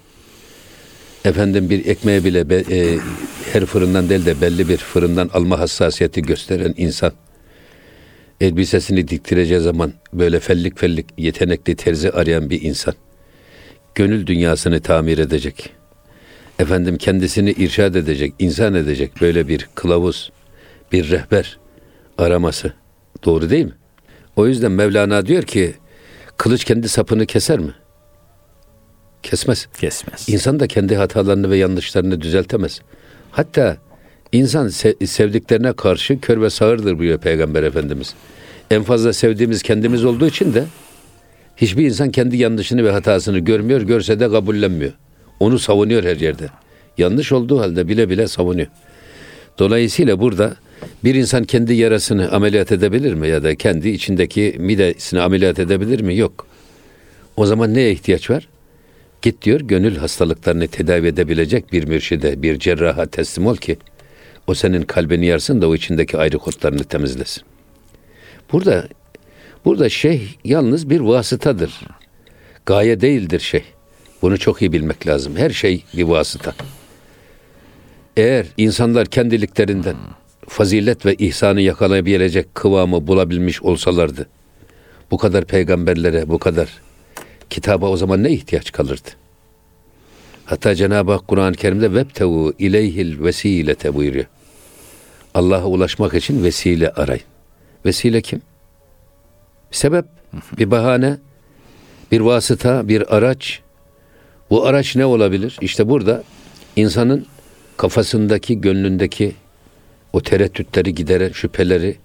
Efendim 1.25 1.69
bir 1.69 1.85
ekmeği 1.85 2.25
bile 2.25 2.49
be, 2.49 2.63
e, 2.71 2.97
her 3.53 3.65
fırından 3.65 4.09
değil 4.09 4.25
de 4.25 4.41
belli 4.41 4.69
bir 4.69 4.77
fırından 4.77 5.29
alma 5.33 5.59
hassasiyeti 5.59 6.21
gösteren 6.21 6.73
insan. 6.77 7.11
Elbisesini 8.41 9.07
diktireceği 9.07 9.59
zaman 9.59 9.93
böyle 10.13 10.39
fellik 10.39 10.79
fellik 10.79 11.05
yetenekli 11.17 11.75
terzi 11.75 12.11
arayan 12.11 12.49
bir 12.49 12.61
insan. 12.61 12.93
Gönül 13.95 14.27
dünyasını 14.27 14.81
tamir 14.81 15.17
edecek. 15.17 15.69
Efendim 16.59 16.97
kendisini 16.97 17.51
irşad 17.51 17.95
edecek, 17.95 18.33
insan 18.39 18.73
edecek 18.73 19.11
böyle 19.21 19.47
bir 19.47 19.69
kılavuz, 19.75 20.31
bir 20.91 21.09
rehber 21.09 21.59
araması. 22.17 22.73
Doğru 23.25 23.49
değil 23.49 23.65
mi? 23.65 23.73
O 24.35 24.47
yüzden 24.47 24.71
Mevlana 24.71 25.25
diyor 25.25 25.43
ki 25.43 25.73
kılıç 26.37 26.63
kendi 26.63 26.89
sapını 26.89 27.25
keser 27.25 27.59
mi? 27.59 27.73
Kesmez. 29.23 29.67
Kesmez. 29.79 30.29
İnsan 30.29 30.59
da 30.59 30.67
kendi 30.67 30.95
hatalarını 30.95 31.49
ve 31.49 31.57
yanlışlarını 31.57 32.21
düzeltemez. 32.21 32.81
Hatta 33.31 33.77
insan 34.31 34.67
sevdiklerine 35.05 35.73
karşı 35.73 36.19
kör 36.19 36.41
ve 36.41 36.49
sağırdır 36.49 36.99
buyuruyor 36.99 37.19
Peygamber 37.19 37.63
Efendimiz. 37.63 38.13
En 38.71 38.83
fazla 38.83 39.13
sevdiğimiz 39.13 39.63
kendimiz 39.63 40.05
olduğu 40.05 40.27
için 40.27 40.53
de 40.53 40.63
hiçbir 41.61 41.85
insan 41.85 42.11
kendi 42.11 42.37
yanlışını 42.37 42.83
ve 42.83 42.91
hatasını 42.91 43.39
görmüyor, 43.39 43.81
görse 43.81 44.19
de 44.19 44.29
kabullenmiyor. 44.29 44.91
Onu 45.39 45.59
savunuyor 45.59 46.03
her 46.03 46.15
yerde. 46.15 46.49
Yanlış 46.97 47.31
olduğu 47.31 47.59
halde 47.59 47.87
bile 47.87 48.09
bile 48.09 48.27
savunuyor. 48.27 48.67
Dolayısıyla 49.59 50.19
burada 50.19 50.55
bir 51.03 51.15
insan 51.15 51.43
kendi 51.43 51.73
yarasını 51.73 52.31
ameliyat 52.31 52.71
edebilir 52.71 53.13
mi 53.13 53.27
ya 53.27 53.43
da 53.43 53.55
kendi 53.55 53.89
içindeki 53.89 54.55
midesini 54.59 55.21
ameliyat 55.21 55.59
edebilir 55.59 56.01
mi? 56.01 56.17
Yok. 56.17 56.47
O 57.37 57.45
zaman 57.45 57.73
neye 57.73 57.91
ihtiyaç 57.91 58.29
var? 58.29 58.47
Git 59.21 59.41
diyor 59.41 59.61
gönül 59.61 59.95
hastalıklarını 59.95 60.67
tedavi 60.67 61.07
edebilecek 61.07 61.73
bir 61.73 61.87
mürşide, 61.87 62.41
bir 62.41 62.59
cerraha 62.59 63.05
teslim 63.05 63.47
ol 63.47 63.55
ki 63.55 63.77
o 64.47 64.53
senin 64.53 64.81
kalbini 64.81 65.25
yarsın 65.25 65.61
da 65.61 65.69
o 65.69 65.75
içindeki 65.75 66.17
ayrı 66.17 66.37
kodlarını 66.37 66.83
temizlesin. 66.83 67.43
Burada 68.51 68.87
burada 69.69 69.89
şeyh 69.89 70.21
yalnız 70.45 70.89
bir 70.89 70.99
vasıtadır. 70.99 71.79
Gaye 72.65 73.01
değildir 73.01 73.39
şey. 73.39 73.63
Bunu 74.21 74.37
çok 74.37 74.61
iyi 74.61 74.71
bilmek 74.71 75.07
lazım. 75.07 75.35
Her 75.37 75.49
şey 75.49 75.83
bir 75.97 76.03
vasıta. 76.03 76.53
Eğer 78.17 78.45
insanlar 78.57 79.07
kendiliklerinden 79.07 79.95
fazilet 80.47 81.05
ve 81.05 81.15
ihsanı 81.15 81.61
yakalayabilecek 81.61 82.55
kıvamı 82.55 83.07
bulabilmiş 83.07 83.61
olsalardı, 83.61 84.29
bu 85.11 85.17
kadar 85.17 85.45
peygamberlere, 85.45 86.29
bu 86.29 86.39
kadar 86.39 86.69
kitaba 87.49 87.89
o 87.89 87.97
zaman 87.97 88.23
ne 88.23 88.31
ihtiyaç 88.31 88.71
kalırdı? 88.71 89.09
Hatta 90.45 90.75
Cenab-ı 90.75 91.11
Hak 91.11 91.27
Kur'an-ı 91.27 91.55
Kerim'de 91.55 91.93
vebtevu 91.93 92.53
ileyhil 92.59 93.23
vesilete 93.23 93.95
buyuruyor. 93.95 94.25
Allah'a 95.33 95.65
ulaşmak 95.65 96.13
için 96.13 96.43
vesile 96.43 96.89
arayın. 96.89 97.23
Vesile 97.85 98.21
kim? 98.21 98.48
Sebep, 99.71 100.05
bir 100.57 100.71
bahane, 100.71 101.17
bir 102.11 102.19
vasıta, 102.19 102.87
bir 102.87 103.15
araç. 103.15 103.61
Bu 104.49 104.65
araç 104.65 104.95
ne 104.95 105.05
olabilir? 105.05 105.57
İşte 105.61 105.89
burada 105.89 106.23
insanın 106.75 107.25
kafasındaki, 107.77 108.61
gönlündeki 108.61 109.35
o 110.13 110.21
tereddütleri 110.21 110.95
gideren, 110.95 111.31
şüpheleri 111.31 111.97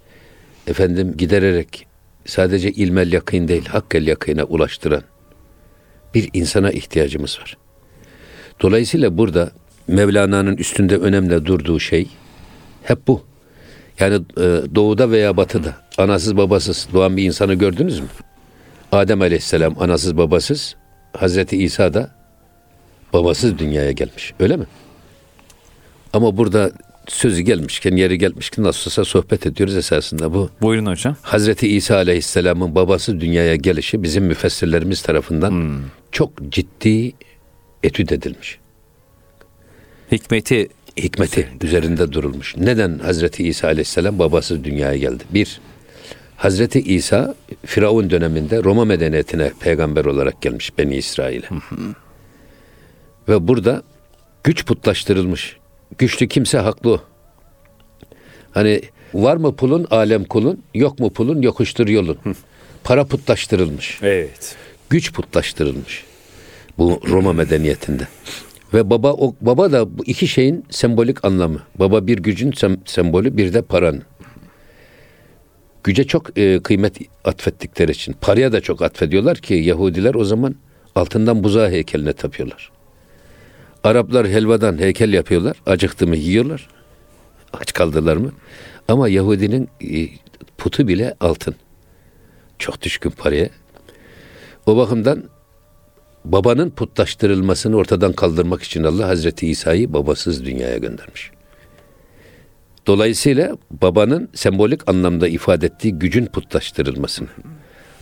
efendim 0.66 1.14
gidererek 1.16 1.86
sadece 2.26 2.70
ilmel 2.72 3.12
yakın 3.12 3.48
değil, 3.48 3.66
hakkel 3.66 4.06
yakına 4.06 4.44
ulaştıran 4.44 5.02
bir 6.14 6.30
insana 6.32 6.70
ihtiyacımız 6.70 7.40
var. 7.40 7.56
Dolayısıyla 8.62 9.18
burada 9.18 9.52
Mevlana'nın 9.88 10.56
üstünde 10.56 10.96
önemli 10.96 11.46
durduğu 11.46 11.80
şey 11.80 12.08
hep 12.82 13.06
bu. 13.06 13.22
Yani 14.00 14.14
e, 14.14 14.62
doğuda 14.74 15.10
veya 15.10 15.36
batıda 15.36 15.83
anasız 15.98 16.36
babasız 16.36 16.88
doğan 16.92 17.16
bir 17.16 17.22
insanı 17.22 17.54
gördünüz 17.54 18.00
mü? 18.00 18.06
Adem 18.92 19.20
Aleyhisselam 19.20 19.82
anasız 19.82 20.16
babasız, 20.16 20.76
Hazreti 21.12 21.62
İsa 21.62 21.94
da 21.94 22.14
babasız 23.12 23.58
dünyaya 23.58 23.92
gelmiş. 23.92 24.34
Öyle 24.40 24.56
mi? 24.56 24.66
Ama 26.12 26.36
burada 26.36 26.70
sözü 27.08 27.42
gelmişken, 27.42 27.96
yeri 27.96 28.18
gelmişken 28.18 28.64
nasılsa 28.64 29.04
sohbet 29.04 29.46
ediyoruz 29.46 29.76
esasında 29.76 30.34
bu. 30.34 30.50
Buyurun 30.62 30.86
hocam. 30.86 31.16
Hazreti 31.22 31.68
İsa 31.68 31.96
Aleyhisselam'ın 31.96 32.74
babası 32.74 33.20
dünyaya 33.20 33.56
gelişi 33.56 34.02
bizim 34.02 34.24
müfessirlerimiz 34.24 35.02
tarafından 35.02 35.50
hmm. 35.50 35.80
çok 36.12 36.30
ciddi 36.48 37.12
etüt 37.82 38.12
edilmiş. 38.12 38.58
Hikmeti 40.12 40.68
hikmeti 40.96 41.40
üzerinde. 41.40 41.66
üzerinde 41.66 42.12
durulmuş. 42.12 42.56
Neden 42.56 42.98
Hazreti 42.98 43.48
İsa 43.48 43.68
Aleyhisselam 43.68 44.18
babası 44.18 44.64
dünyaya 44.64 44.96
geldi? 44.96 45.24
Bir, 45.30 45.60
Hazreti 46.36 46.80
İsa 46.80 47.34
Firavun 47.66 48.10
döneminde 48.10 48.62
Roma 48.64 48.84
medeniyetine 48.84 49.52
peygamber 49.60 50.04
olarak 50.04 50.42
gelmiş 50.42 50.78
Beni 50.78 50.96
İsrail'e. 50.96 51.46
Ve 53.28 53.48
burada 53.48 53.82
güç 54.44 54.66
putlaştırılmış. 54.66 55.56
Güçlü 55.98 56.28
kimse 56.28 56.58
haklı. 56.58 57.00
Hani 58.50 58.82
var 59.14 59.36
mı 59.36 59.56
pulun 59.56 59.86
alem 59.90 60.24
kulun, 60.24 60.62
yok 60.74 60.98
mu 60.98 61.12
pulun 61.12 61.42
yokuştur 61.42 61.88
yolun. 61.88 62.18
Para 62.84 63.04
putlaştırılmış. 63.04 63.98
Evet. 64.02 64.56
Güç 64.90 65.12
putlaştırılmış. 65.12 66.04
Bu 66.78 67.00
Roma 67.08 67.32
medeniyetinde. 67.32 68.08
Ve 68.74 68.90
baba 68.90 69.12
o 69.12 69.34
baba 69.40 69.72
da 69.72 69.98
bu 69.98 70.04
iki 70.04 70.28
şeyin 70.28 70.64
sembolik 70.70 71.24
anlamı. 71.24 71.62
Baba 71.78 72.06
bir 72.06 72.18
gücün 72.18 72.52
sem, 72.52 72.76
sembolü, 72.84 73.36
bir 73.36 73.52
de 73.54 73.62
paranın. 73.62 74.02
Güce 75.84 76.04
çok 76.04 76.38
e, 76.38 76.60
kıymet 76.62 76.98
atfettikleri 77.24 77.90
için 77.90 78.16
paraya 78.20 78.52
da 78.52 78.60
çok 78.60 78.82
atfediyorlar 78.82 79.38
ki 79.38 79.54
Yahudiler 79.54 80.14
o 80.14 80.24
zaman 80.24 80.54
altından 80.94 81.44
buzağı 81.44 81.70
heykeline 81.70 82.12
tapıyorlar. 82.12 82.70
Araplar 83.84 84.28
helvadan 84.28 84.78
heykel 84.78 85.12
yapıyorlar. 85.12 85.56
Acıktı 85.66 86.06
mı 86.06 86.16
yiyorlar. 86.16 86.68
Aç 87.52 87.72
kaldılar 87.72 88.16
mı? 88.16 88.32
Ama 88.88 89.08
Yahudinin 89.08 89.68
e, 89.80 90.08
putu 90.58 90.88
bile 90.88 91.14
altın. 91.20 91.54
Çok 92.58 92.82
düşkün 92.82 93.10
paraya. 93.10 93.48
O 94.66 94.76
bakımdan 94.76 95.24
babanın 96.24 96.70
putlaştırılmasını 96.70 97.76
ortadan 97.76 98.12
kaldırmak 98.12 98.62
için 98.62 98.84
Allah 98.84 99.08
Hazreti 99.08 99.46
İsa'yı 99.46 99.92
babasız 99.92 100.44
dünyaya 100.44 100.78
göndermiş. 100.78 101.33
Dolayısıyla 102.86 103.56
babanın 103.70 104.28
sembolik 104.34 104.88
anlamda 104.88 105.28
ifade 105.28 105.66
ettiği 105.66 105.92
gücün 105.94 106.26
putlaştırılmasını, 106.26 107.28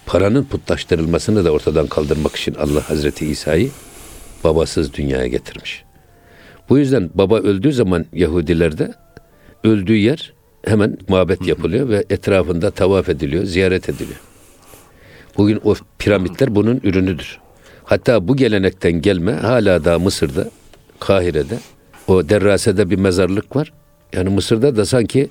paranın 0.07 0.45
putlaştırılmasını 0.45 1.45
da 1.45 1.51
ortadan 1.51 1.87
kaldırmak 1.87 2.37
için 2.37 2.55
Allah 2.55 2.89
Hazreti 2.89 3.27
İsa'yı 3.27 3.71
babasız 4.45 4.95
dünyaya 4.95 5.27
getirmiş. 5.27 5.85
Bu 6.69 6.79
yüzden 6.79 7.11
baba 7.15 7.39
öldüğü 7.39 7.73
zaman 7.73 8.07
Yahudilerde 8.13 8.95
öldüğü 9.65 9.97
yer 9.97 10.33
hemen 10.65 10.99
mabet 11.09 11.47
yapılıyor 11.47 11.89
ve 11.89 12.05
etrafında 12.11 12.71
tavaf 12.71 13.09
ediliyor, 13.09 13.45
ziyaret 13.45 13.89
ediliyor. 13.89 14.21
Bugün 15.37 15.61
o 15.65 15.75
piramitler 15.99 16.55
bunun 16.55 16.81
ürünüdür. 16.83 17.39
Hatta 17.85 18.29
bu 18.29 18.37
gelenekten 18.37 18.93
gelme 18.93 19.33
hala 19.33 19.85
da 19.85 19.99
Mısır'da, 19.99 20.51
Kahire'de 21.01 21.59
o 22.07 22.29
derrasede 22.29 22.91
bir 22.91 22.99
mezarlık 22.99 23.57
var. 23.57 23.73
Yani 24.13 24.29
Mısır'da 24.29 24.77
da 24.77 24.87
sanki 24.87 25.29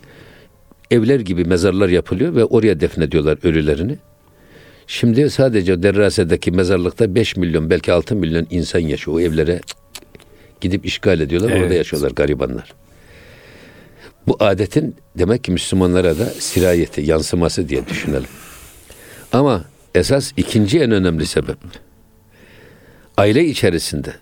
evler 0.91 1.19
gibi 1.19 1.45
mezarlar 1.45 1.89
yapılıyor 1.89 2.35
ve 2.35 2.45
oraya 2.45 2.79
defnediyorlar 2.79 3.37
ölülerini. 3.43 3.97
Şimdi 4.87 5.29
sadece 5.29 5.83
Derrase'deki 5.83 6.51
mezarlıkta 6.51 7.15
5 7.15 7.35
milyon 7.35 7.69
belki 7.69 7.93
6 7.93 8.15
milyon 8.15 8.47
insan 8.49 8.79
yaşıyor. 8.79 9.17
O 9.17 9.19
evlere 9.19 9.61
gidip 10.61 10.85
işgal 10.85 11.19
ediyorlar. 11.19 11.49
Evet. 11.51 11.61
Orada 11.63 11.73
yaşıyorlar 11.73 12.11
garibanlar. 12.11 12.73
Bu 14.27 14.37
adetin 14.39 14.95
demek 15.17 15.43
ki 15.43 15.51
Müslümanlara 15.51 16.19
da 16.19 16.25
sirayeti, 16.25 17.01
yansıması 17.01 17.69
diye 17.69 17.87
düşünelim. 17.87 18.29
Ama 19.31 19.65
esas 19.95 20.31
ikinci 20.37 20.79
en 20.79 20.91
önemli 20.91 21.25
sebep 21.25 21.57
aile 23.17 23.45
içerisinde 23.45 24.13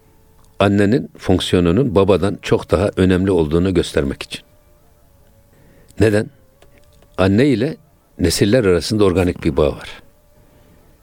annenin 0.59 1.09
fonksiyonunun 1.17 1.95
babadan 1.95 2.39
çok 2.41 2.71
daha 2.71 2.91
önemli 2.97 3.31
olduğunu 3.31 3.73
göstermek 3.73 4.23
için. 4.23 4.48
Neden? 5.99 6.29
Anne 7.17 7.47
ile 7.47 7.77
nesiller 8.19 8.63
arasında 8.63 9.03
organik 9.03 9.43
bir 9.43 9.57
bağ 9.57 9.71
var. 9.71 9.89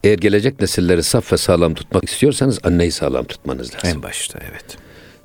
Eğer 0.05 0.19
gelecek 0.19 0.61
nesilleri 0.61 1.03
saf 1.03 1.33
ve 1.33 1.37
sağlam 1.37 1.75
tutmak 1.75 2.05
istiyorsanız 2.05 2.59
anneyi 2.65 2.93
sağlam 2.93 3.25
tutmanız 3.25 3.75
lazım. 3.75 3.91
En 3.91 4.03
başta 4.03 4.39
evet. 4.51 4.77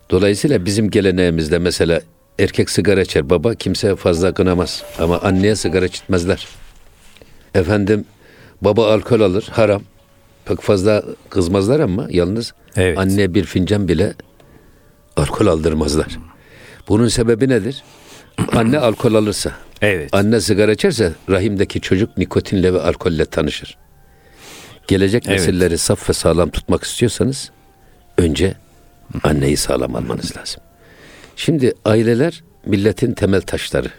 Dolayısıyla 0.09 0.65
bizim 0.65 0.89
geleneğimizde 0.89 1.59
mesela 1.59 2.01
erkek 2.39 2.69
sigara 2.69 3.01
içer 3.01 3.29
baba 3.29 3.55
kimse 3.55 3.95
fazla 3.95 4.33
kınamaz 4.33 4.83
ama 4.99 5.19
anneye 5.19 5.55
sigara 5.55 5.85
içitmezler. 5.85 6.47
Efendim 7.55 8.05
baba 8.61 8.93
alkol 8.93 9.21
alır 9.21 9.47
haram 9.51 9.81
pek 10.45 10.61
fazla 10.61 11.03
kızmazlar 11.29 11.79
ama 11.79 12.07
yalnız 12.09 12.53
evet. 12.75 12.97
anne 12.97 13.33
bir 13.33 13.43
fincan 13.43 13.87
bile 13.87 14.13
alkol 15.17 15.47
aldırmazlar. 15.47 16.19
Bunun 16.87 17.07
sebebi 17.07 17.49
nedir? 17.49 17.83
Anne 18.51 18.79
alkol 18.79 19.15
alırsa, 19.15 19.51
evet. 19.81 20.09
anne 20.13 20.41
sigara 20.41 20.71
içerse 20.71 21.13
rahimdeki 21.29 21.81
çocuk 21.81 22.17
nikotinle 22.17 22.73
ve 22.73 22.81
alkolle 22.81 23.25
tanışır. 23.25 23.77
Gelecek 24.87 25.23
evet. 25.27 25.39
nesilleri 25.39 25.77
saf 25.77 26.09
ve 26.09 26.13
sağlam 26.13 26.49
tutmak 26.49 26.83
istiyorsanız 26.83 27.51
önce 28.17 28.55
anneyi 29.23 29.57
sağlam 29.57 29.95
almanız 29.95 30.37
lazım. 30.37 30.63
Şimdi 31.35 31.73
aileler 31.85 32.43
milletin 32.65 33.13
temel 33.13 33.41
taşları. 33.41 33.91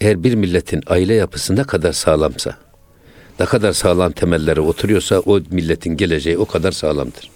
Eğer 0.00 0.24
bir 0.24 0.34
milletin 0.34 0.82
aile 0.86 1.14
yapısı 1.14 1.56
ne 1.56 1.64
kadar 1.64 1.92
sağlamsa, 1.92 2.56
ne 3.40 3.46
kadar 3.46 3.72
sağlam 3.72 4.12
temellere 4.12 4.60
oturuyorsa 4.60 5.20
o 5.20 5.40
milletin 5.50 5.96
geleceği 5.96 6.38
o 6.38 6.46
kadar 6.46 6.72
sağlamdır. 6.72 7.30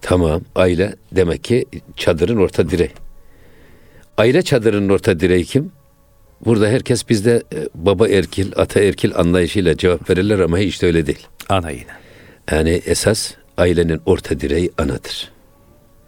Tamam 0.00 0.42
aile 0.54 0.96
demek 1.12 1.44
ki 1.44 1.64
çadırın 1.96 2.36
orta 2.36 2.70
direği. 2.70 2.90
Aile 4.18 4.42
çadırının 4.42 4.88
orta 4.88 5.20
direği 5.20 5.44
kim? 5.44 5.72
Burada 6.44 6.68
herkes 6.68 7.08
bizde 7.08 7.42
e, 7.54 7.68
baba 7.74 8.08
erkil, 8.08 8.52
ata 8.56 8.80
erkil 8.80 9.16
anlayışıyla 9.16 9.76
cevap 9.76 10.10
verirler 10.10 10.38
ama 10.38 10.58
hiç 10.58 10.82
de 10.82 10.86
öyle 10.86 11.06
değil. 11.06 11.26
Ana 11.48 11.70
yine. 11.70 11.92
Yani 12.50 12.70
esas 12.70 13.34
ailenin 13.58 14.00
orta 14.06 14.40
direği 14.40 14.70
anadır. 14.78 15.32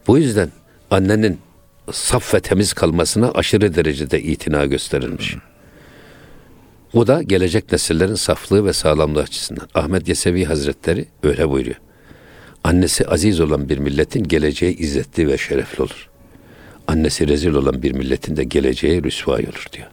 Bu 0.06 0.18
yüzden 0.18 0.50
annenin 0.90 1.38
saf 1.92 2.34
ve 2.34 2.40
temiz 2.40 2.72
kalmasına 2.72 3.30
aşırı 3.30 3.74
derecede 3.74 4.22
itina 4.22 4.66
gösterilmiş. 4.66 5.36
O 6.94 7.06
da 7.06 7.22
gelecek 7.22 7.72
nesillerin 7.72 8.14
saflığı 8.14 8.64
ve 8.64 8.72
sağlamlığı 8.72 9.22
açısından. 9.22 9.68
Ahmet 9.74 10.08
Yesevi 10.08 10.44
Hazretleri 10.44 11.06
öyle 11.22 11.50
buyuruyor. 11.50 11.76
Annesi 12.64 13.06
aziz 13.06 13.40
olan 13.40 13.68
bir 13.68 13.78
milletin 13.78 14.24
geleceği 14.24 14.76
izzetli 14.76 15.28
ve 15.28 15.38
şerefli 15.38 15.82
olur. 15.82 16.10
Annesi 16.88 17.28
rezil 17.28 17.54
olan 17.54 17.82
bir 17.82 17.92
milletin 17.92 18.36
de 18.36 18.44
geleceği 18.44 19.04
rüsvay 19.04 19.44
olur 19.44 19.66
diyor. 19.72 19.86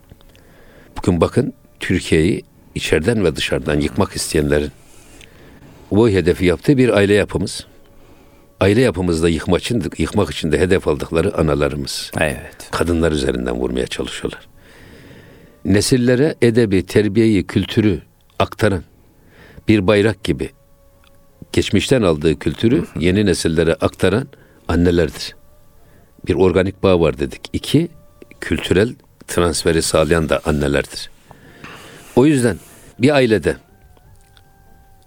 Bugün 0.98 1.22
bakın 1.22 1.54
Türkiye'yi 1.80 2.44
içeriden 2.76 3.26
ve 3.26 3.36
dışarıdan 3.36 3.80
yıkmak 3.80 4.16
isteyenlerin 4.16 4.72
bu 5.92 6.10
hedefi 6.10 6.46
yaptığı 6.46 6.78
bir 6.78 6.90
aile 6.90 7.14
yapımız. 7.14 7.66
aile 8.60 8.82
yapımızda 8.82 9.30
yıkmak 9.30 9.62
için, 9.62 9.84
yıkmak 9.98 10.32
için 10.32 10.52
de 10.52 10.60
hedef 10.60 10.88
aldıkları 10.88 11.38
analarımız. 11.38 12.12
Evet. 12.20 12.70
Kadınlar 12.72 13.12
üzerinden 13.12 13.56
vurmaya 13.56 13.88
çalışıyorlar. 13.88 14.48
Nesillere 15.66 16.36
edebi, 16.42 16.86
terbiyeyi, 16.86 17.48
kültürü 17.48 18.02
aktaran 18.40 18.84
bir 19.68 19.88
bayrak 19.88 20.24
gibi 20.24 20.50
geçmişten 21.54 22.02
aldığı 22.02 22.40
kültürü 22.40 22.86
yeni 23.00 23.26
nesillere 23.26 23.74
aktaran 23.74 24.28
annelerdir. 24.68 25.36
Bir 26.28 26.36
organik 26.36 26.84
bağ 26.84 27.00
var 27.00 27.20
dedik. 27.20 27.42
İki, 27.54 27.88
kültürel 28.42 28.96
transferi 29.28 29.82
sağlayan 29.82 30.30
da 30.30 30.42
annelerdir. 30.46 31.10
O 32.16 32.26
yüzden 32.26 32.58
bir 33.00 33.16
ailede 33.16 33.58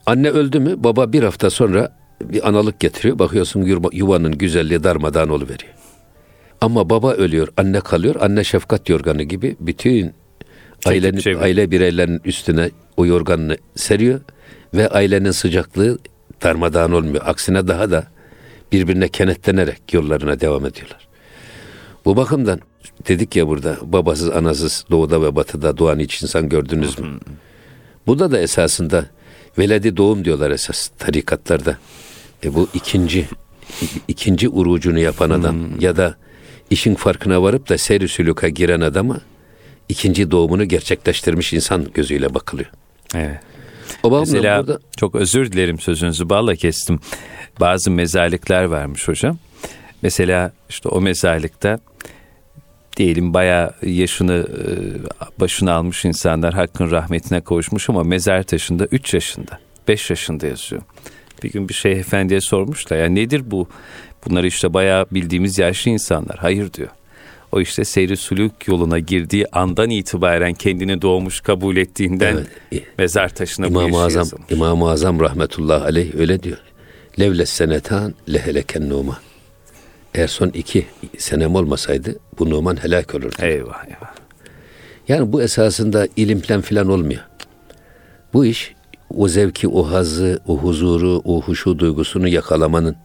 anne 0.06 0.30
öldü 0.30 0.60
mü 0.60 0.74
baba 0.76 1.12
bir 1.12 1.22
hafta 1.22 1.50
sonra 1.50 1.96
bir 2.20 2.48
analık 2.48 2.80
getiriyor. 2.80 3.18
Bakıyorsun 3.18 3.80
yuvanın 3.92 4.38
güzelliği 4.38 4.84
darmadağın 4.84 5.28
oluveriyor. 5.28 5.74
Ama 6.60 6.90
baba 6.90 7.12
ölüyor, 7.12 7.48
anne 7.56 7.80
kalıyor. 7.80 8.14
Anne 8.20 8.44
şefkat 8.44 8.88
yorganı 8.88 9.22
gibi 9.22 9.56
bütün 9.60 10.12
ailenin, 10.86 11.18
şey 11.18 11.34
aile 11.34 11.70
bireylerinin 11.70 12.20
üstüne 12.24 12.70
o 12.96 13.06
yorganını 13.06 13.56
seriyor 13.76 14.20
ve 14.74 14.88
ailenin 14.88 15.30
sıcaklığı 15.30 15.98
darmadağın 16.42 16.92
olmuyor. 16.92 17.22
Aksine 17.26 17.68
daha 17.68 17.90
da 17.90 18.06
birbirine 18.72 19.08
kenetlenerek 19.08 19.94
yollarına 19.94 20.40
devam 20.40 20.66
ediyorlar. 20.66 21.08
Bu 22.04 22.16
bakımdan 22.16 22.60
dedik 23.08 23.36
ya 23.36 23.48
burada 23.48 23.78
babasız 23.82 24.30
anasız 24.30 24.84
doğuda 24.90 25.22
ve 25.22 25.36
batıda 25.36 25.78
doğan 25.78 25.98
hiç 25.98 26.22
insan 26.22 26.48
gördünüz 26.48 26.98
mü? 26.98 27.06
Bu 28.06 28.18
da 28.18 28.30
da 28.30 28.38
esasında 28.38 29.06
veledi 29.58 29.96
doğum 29.96 30.24
diyorlar 30.24 30.50
esas 30.50 30.88
tarikatlarda. 30.98 31.78
E 32.44 32.54
bu 32.54 32.68
ikinci 32.74 33.26
ikinci 34.08 34.48
urucunu 34.48 34.98
yapan 34.98 35.30
adam 35.30 35.54
hmm. 35.54 35.80
ya 35.80 35.96
da 35.96 36.14
işin 36.70 36.94
farkına 36.94 37.42
varıp 37.42 37.68
da 37.68 37.78
seyri 37.78 38.08
sülüka 38.08 38.48
giren 38.48 38.80
adama 38.80 39.20
ikinci 39.88 40.30
doğumunu 40.30 40.64
gerçekleştirmiş 40.64 41.52
insan 41.52 41.86
gözüyle 41.94 42.34
bakılıyor. 42.34 42.70
Evet. 43.14 43.40
O 44.02 44.20
Mesela 44.20 44.58
burada... 44.58 44.78
çok 44.96 45.14
özür 45.14 45.52
dilerim 45.52 45.78
sözünüzü 45.78 46.28
balla 46.28 46.56
kestim. 46.56 47.00
Bazı 47.60 47.90
mezarlıklar 47.90 48.64
varmış 48.64 49.08
hocam. 49.08 49.38
Mesela 50.02 50.52
işte 50.68 50.88
o 50.88 51.00
mezarlıkta 51.00 51.78
diyelim 52.96 53.34
bayağı 53.34 53.74
yaşını 53.82 54.32
e, 54.32 55.40
başına 55.40 55.72
almış 55.72 56.04
insanlar 56.04 56.54
hakkın 56.54 56.90
rahmetine 56.90 57.40
kavuşmuş 57.40 57.90
ama 57.90 58.02
mezar 58.02 58.42
taşında 58.42 58.86
3 58.86 59.14
yaşında, 59.14 59.58
5 59.88 60.10
yaşında 60.10 60.46
yazıyor. 60.46 60.82
Bir 61.42 61.52
gün 61.52 61.68
bir 61.68 61.74
şeyh 61.74 61.98
efendiye 61.98 62.40
sormuşlar 62.40 62.96
ya 62.96 63.08
nedir 63.08 63.42
bu? 63.50 63.68
Bunlar 64.26 64.44
işte 64.44 64.74
bayağı 64.74 65.06
bildiğimiz 65.10 65.58
yaşlı 65.58 65.90
insanlar. 65.90 66.36
Hayır 66.38 66.72
diyor. 66.72 66.88
O 67.54 67.60
işte 67.60 67.84
seyri 67.84 68.16
sülük 68.16 68.68
yoluna 68.68 68.98
girdiği 68.98 69.46
andan 69.52 69.90
itibaren 69.90 70.54
kendini 70.54 71.02
doğmuş 71.02 71.40
kabul 71.40 71.76
ettiğinden 71.76 72.46
evet. 72.72 72.86
mezar 72.98 73.28
taşına 73.28 73.66
İmam-ı 73.66 74.02
Azam, 74.02 74.26
İmam-ı 74.50 74.90
Azam 74.90 75.20
rahmetullah 75.20 75.82
aleyh 75.82 76.14
öyle 76.14 76.42
diyor. 76.42 76.58
Levles 77.20 77.50
senetan 77.50 78.14
leheleken 78.32 78.88
numa. 78.88 79.20
Eğer 80.14 80.26
son 80.26 80.48
iki 80.48 80.86
senem 81.18 81.54
olmasaydı 81.54 82.18
bu 82.38 82.50
Numan 82.50 82.84
helak 82.84 83.14
olurdu. 83.14 83.36
Eyvah 83.42 83.84
eyvah. 83.84 84.14
Yani 85.08 85.32
bu 85.32 85.42
esasında 85.42 86.08
ilim 86.16 86.40
falan 86.40 86.60
filan 86.60 86.88
olmuyor. 86.88 87.22
Bu 88.32 88.46
iş 88.46 88.74
o 89.16 89.28
zevki, 89.28 89.68
o 89.68 89.82
hazı, 89.82 90.40
o 90.46 90.58
huzuru, 90.58 91.22
o 91.24 91.42
huşu 91.42 91.78
duygusunu 91.78 92.28
yakalamanın, 92.28 92.96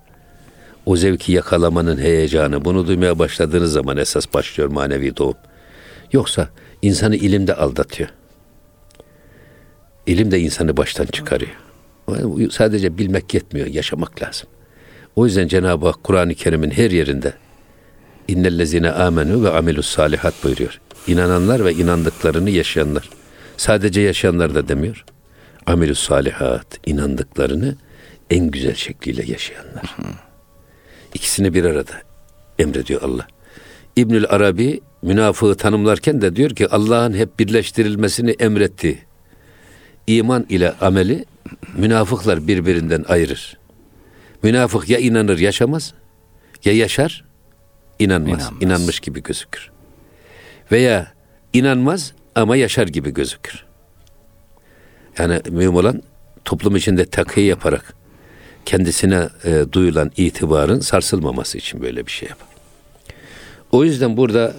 o 0.86 0.96
zevki 0.96 1.32
yakalamanın 1.32 1.98
heyecanı, 1.98 2.66
bunu 2.66 2.88
duymaya 2.88 3.20
başladığınız 3.20 3.72
zaman 3.72 3.98
esas 3.98 4.34
başlıyor 4.34 4.70
manevi 4.70 5.18
doğum. 5.18 5.36
Yoksa 6.12 6.50
insanı 6.82 7.16
ilimde 7.16 7.56
aldatıyor. 7.56 8.10
İlim 10.08 10.32
de 10.32 10.40
insanı 10.40 10.78
baştan 10.78 11.06
çıkarıyor. 11.06 11.52
Sadece 12.52 12.98
bilmek 12.98 13.34
yetmiyor, 13.34 13.68
yaşamak 13.68 14.22
lazım. 14.22 14.50
O 15.16 15.26
yüzden 15.26 15.48
Cenab-ı 15.48 15.86
Hak 15.86 16.04
Kur'an-ı 16.04 16.36
Kerim'in 16.36 16.72
her 16.72 16.92
yerinde 16.92 17.34
innellezine 18.28 18.92
amenu 18.92 19.44
ve 19.44 19.50
amilus 19.50 19.88
salihat 19.88 20.44
buyuruyor. 20.44 20.82
İnananlar 21.08 21.66
ve 21.66 21.74
inandıklarını 21.74 22.50
yaşayanlar. 22.50 23.10
Sadece 23.58 24.02
yaşayanlar 24.02 24.56
da 24.56 24.68
demiyor. 24.68 25.06
Amilus 25.66 26.00
salihat, 26.00 26.80
inandıklarını 26.86 27.76
en 28.30 28.52
güzel 28.52 28.76
şekliyle 28.76 29.32
yaşayanlar. 29.32 29.96
İkisini 31.14 31.54
bir 31.54 31.64
arada 31.66 31.92
emrediyor 32.60 33.02
Allah. 33.02 33.28
İbnül 33.96 34.26
Arabi 34.30 34.82
münafığı 35.02 35.56
tanımlarken 35.56 36.22
de 36.22 36.36
diyor 36.36 36.50
ki 36.50 36.68
Allah'ın 36.68 37.14
hep 37.14 37.40
birleştirilmesini 37.40 38.32
emretti. 38.32 39.06
İman 40.08 40.46
ile 40.50 40.72
ameli 40.72 41.26
münafıklar 41.78 42.48
birbirinden 42.48 43.06
ayırır. 43.08 43.58
Münafık 44.44 44.90
ya 44.90 45.00
inanır 45.00 45.40
yaşamaz 45.40 45.94
ya 46.66 46.74
yaşar 46.74 47.26
inanmaz. 48.00 48.40
inanmaz. 48.40 48.62
İnanmış 48.62 49.00
gibi 49.00 49.24
gözükür. 49.24 49.72
Veya 50.72 51.14
inanmaz 51.54 52.14
ama 52.36 52.56
yaşar 52.56 52.88
gibi 52.88 53.14
gözükür. 53.14 53.66
Yani 55.18 55.42
mühim 55.50 55.76
olan 55.76 56.04
toplum 56.46 56.76
içinde 56.76 57.06
takıyı 57.06 57.46
yaparak 57.46 57.94
kendisine 58.70 59.30
e, 59.46 59.66
duyulan 59.72 60.12
itibarın 60.18 60.80
sarsılmaması 60.80 61.58
için 61.58 61.82
böyle 61.82 62.06
bir 62.06 62.12
şey 62.12 62.30
yapar. 62.30 62.48
O 63.72 63.84
yüzden 63.84 64.18
burada 64.18 64.54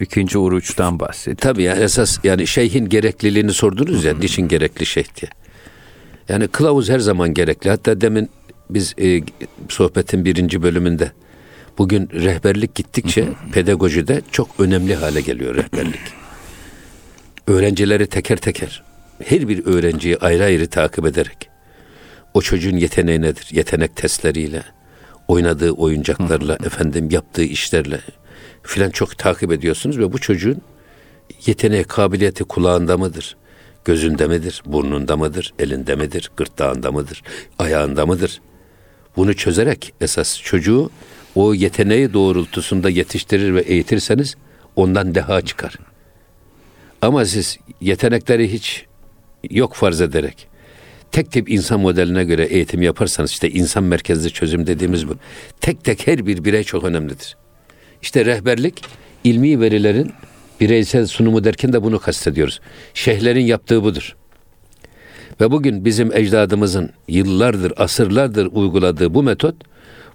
ikinci 0.00 0.38
uruçtan 0.38 1.00
bahsediyor. 1.00 1.36
Tabii 1.36 1.62
yani 1.62 1.82
esas 1.82 2.18
yani 2.24 2.46
şeyhin 2.46 2.88
gerekliliğini 2.88 3.52
sordunuz 3.52 4.04
ya 4.04 4.14
niçin 4.14 4.48
gerekli 4.48 4.86
şeyh 4.86 5.04
diye. 5.20 5.30
Yani 6.28 6.48
kılavuz 6.48 6.90
her 6.90 6.98
zaman 6.98 7.34
gerekli. 7.34 7.70
Hatta 7.70 8.00
demin 8.00 8.30
biz 8.70 8.94
e, 8.98 9.22
sohbetin 9.68 10.24
birinci 10.24 10.62
bölümünde 10.62 11.12
bugün 11.78 12.08
rehberlik 12.12 12.74
gittikçe 12.74 13.28
pedagojide 13.52 14.22
çok 14.30 14.48
önemli 14.58 14.94
hale 14.94 15.20
geliyor 15.20 15.54
rehberlik. 15.54 16.00
Öğrencileri 17.46 18.06
teker 18.06 18.36
teker 18.36 18.82
her 19.24 19.48
bir 19.48 19.66
öğrenciyi 19.66 20.18
ayrı 20.18 20.44
ayrı 20.44 20.66
takip 20.66 21.06
ederek 21.06 21.51
o 22.34 22.42
çocuğun 22.42 22.76
yeteneği 22.76 23.20
nedir? 23.20 23.48
Yetenek 23.50 23.96
testleriyle, 23.96 24.62
oynadığı 25.28 25.70
oyuncaklarla, 25.70 26.58
efendim 26.64 27.08
yaptığı 27.10 27.42
işlerle 27.42 28.00
filan 28.62 28.90
çok 28.90 29.18
takip 29.18 29.52
ediyorsunuz 29.52 29.98
ve 29.98 30.12
bu 30.12 30.18
çocuğun 30.18 30.62
yeteneği, 31.46 31.84
kabiliyeti 31.84 32.44
kulağında 32.44 32.98
mıdır? 32.98 33.36
Gözünde 33.84 34.26
midir? 34.26 34.62
Burnunda 34.66 35.16
mıdır? 35.16 35.54
Elinde 35.58 35.94
midir? 35.94 36.30
Gırtlağında 36.36 36.92
mıdır? 36.92 37.22
Ayağında 37.58 38.06
mıdır? 38.06 38.40
Bunu 39.16 39.34
çözerek 39.34 39.94
esas 40.00 40.40
çocuğu 40.42 40.90
o 41.34 41.54
yeteneği 41.54 42.12
doğrultusunda 42.12 42.90
yetiştirir 42.90 43.54
ve 43.54 43.60
eğitirseniz 43.60 44.36
ondan 44.76 45.14
deha 45.14 45.40
çıkar. 45.40 45.78
Ama 47.02 47.24
siz 47.24 47.58
yetenekleri 47.80 48.52
hiç 48.52 48.86
yok 49.50 49.74
farz 49.74 50.00
ederek 50.00 50.48
tek 51.12 51.32
tip 51.32 51.50
insan 51.50 51.80
modeline 51.80 52.24
göre 52.24 52.44
eğitim 52.44 52.82
yaparsanız 52.82 53.30
işte 53.30 53.50
insan 53.50 53.84
merkezli 53.84 54.30
çözüm 54.30 54.66
dediğimiz 54.66 55.08
bu. 55.08 55.16
Tek 55.60 55.84
tek 55.84 56.06
her 56.06 56.26
bir 56.26 56.44
birey 56.44 56.64
çok 56.64 56.84
önemlidir. 56.84 57.36
İşte 58.02 58.24
rehberlik 58.24 58.84
ilmi 59.24 59.60
verilerin 59.60 60.12
bireysel 60.60 61.06
sunumu 61.06 61.44
derken 61.44 61.72
de 61.72 61.82
bunu 61.82 61.98
kastediyoruz. 61.98 62.60
Şeyhlerin 62.94 63.46
yaptığı 63.46 63.82
budur. 63.82 64.16
Ve 65.40 65.50
bugün 65.50 65.84
bizim 65.84 66.12
ecdadımızın 66.16 66.90
yıllardır, 67.08 67.72
asırlardır 67.76 68.48
uyguladığı 68.52 69.14
bu 69.14 69.22
metot 69.22 69.54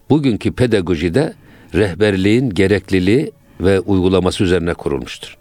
bugünkü 0.10 0.52
pedagojide 0.52 1.34
rehberliğin 1.74 2.50
gerekliliği 2.50 3.32
ve 3.60 3.80
uygulaması 3.80 4.43
üzerine 4.43 4.74
kurulmuştur. 4.74 5.38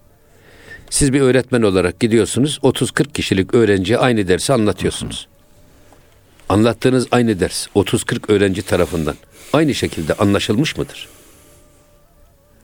Siz 0.90 1.12
bir 1.12 1.20
öğretmen 1.20 1.62
olarak 1.62 2.00
gidiyorsunuz, 2.00 2.58
30-40 2.62 3.12
kişilik 3.12 3.54
öğrenciye 3.54 3.98
aynı 3.98 4.28
dersi 4.28 4.52
anlatıyorsunuz. 4.52 5.28
Anlattığınız 6.48 7.06
aynı 7.10 7.40
ders 7.40 7.66
30-40 7.66 8.32
öğrenci 8.32 8.62
tarafından 8.62 9.14
aynı 9.52 9.74
şekilde 9.74 10.14
anlaşılmış 10.14 10.76
mıdır? 10.76 11.08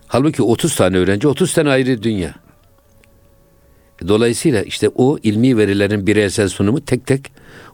Halbuki 0.06 0.42
30 0.42 0.76
tane 0.76 0.96
öğrenci 0.98 1.28
30 1.28 1.54
tane 1.54 1.70
ayrı 1.70 2.02
dünya. 2.02 2.34
Dolayısıyla 4.08 4.62
işte 4.62 4.88
o 4.94 5.18
ilmi 5.22 5.56
verilerin 5.56 6.06
bireysel 6.06 6.48
sunumu 6.48 6.84
tek 6.84 7.06
tek 7.06 7.32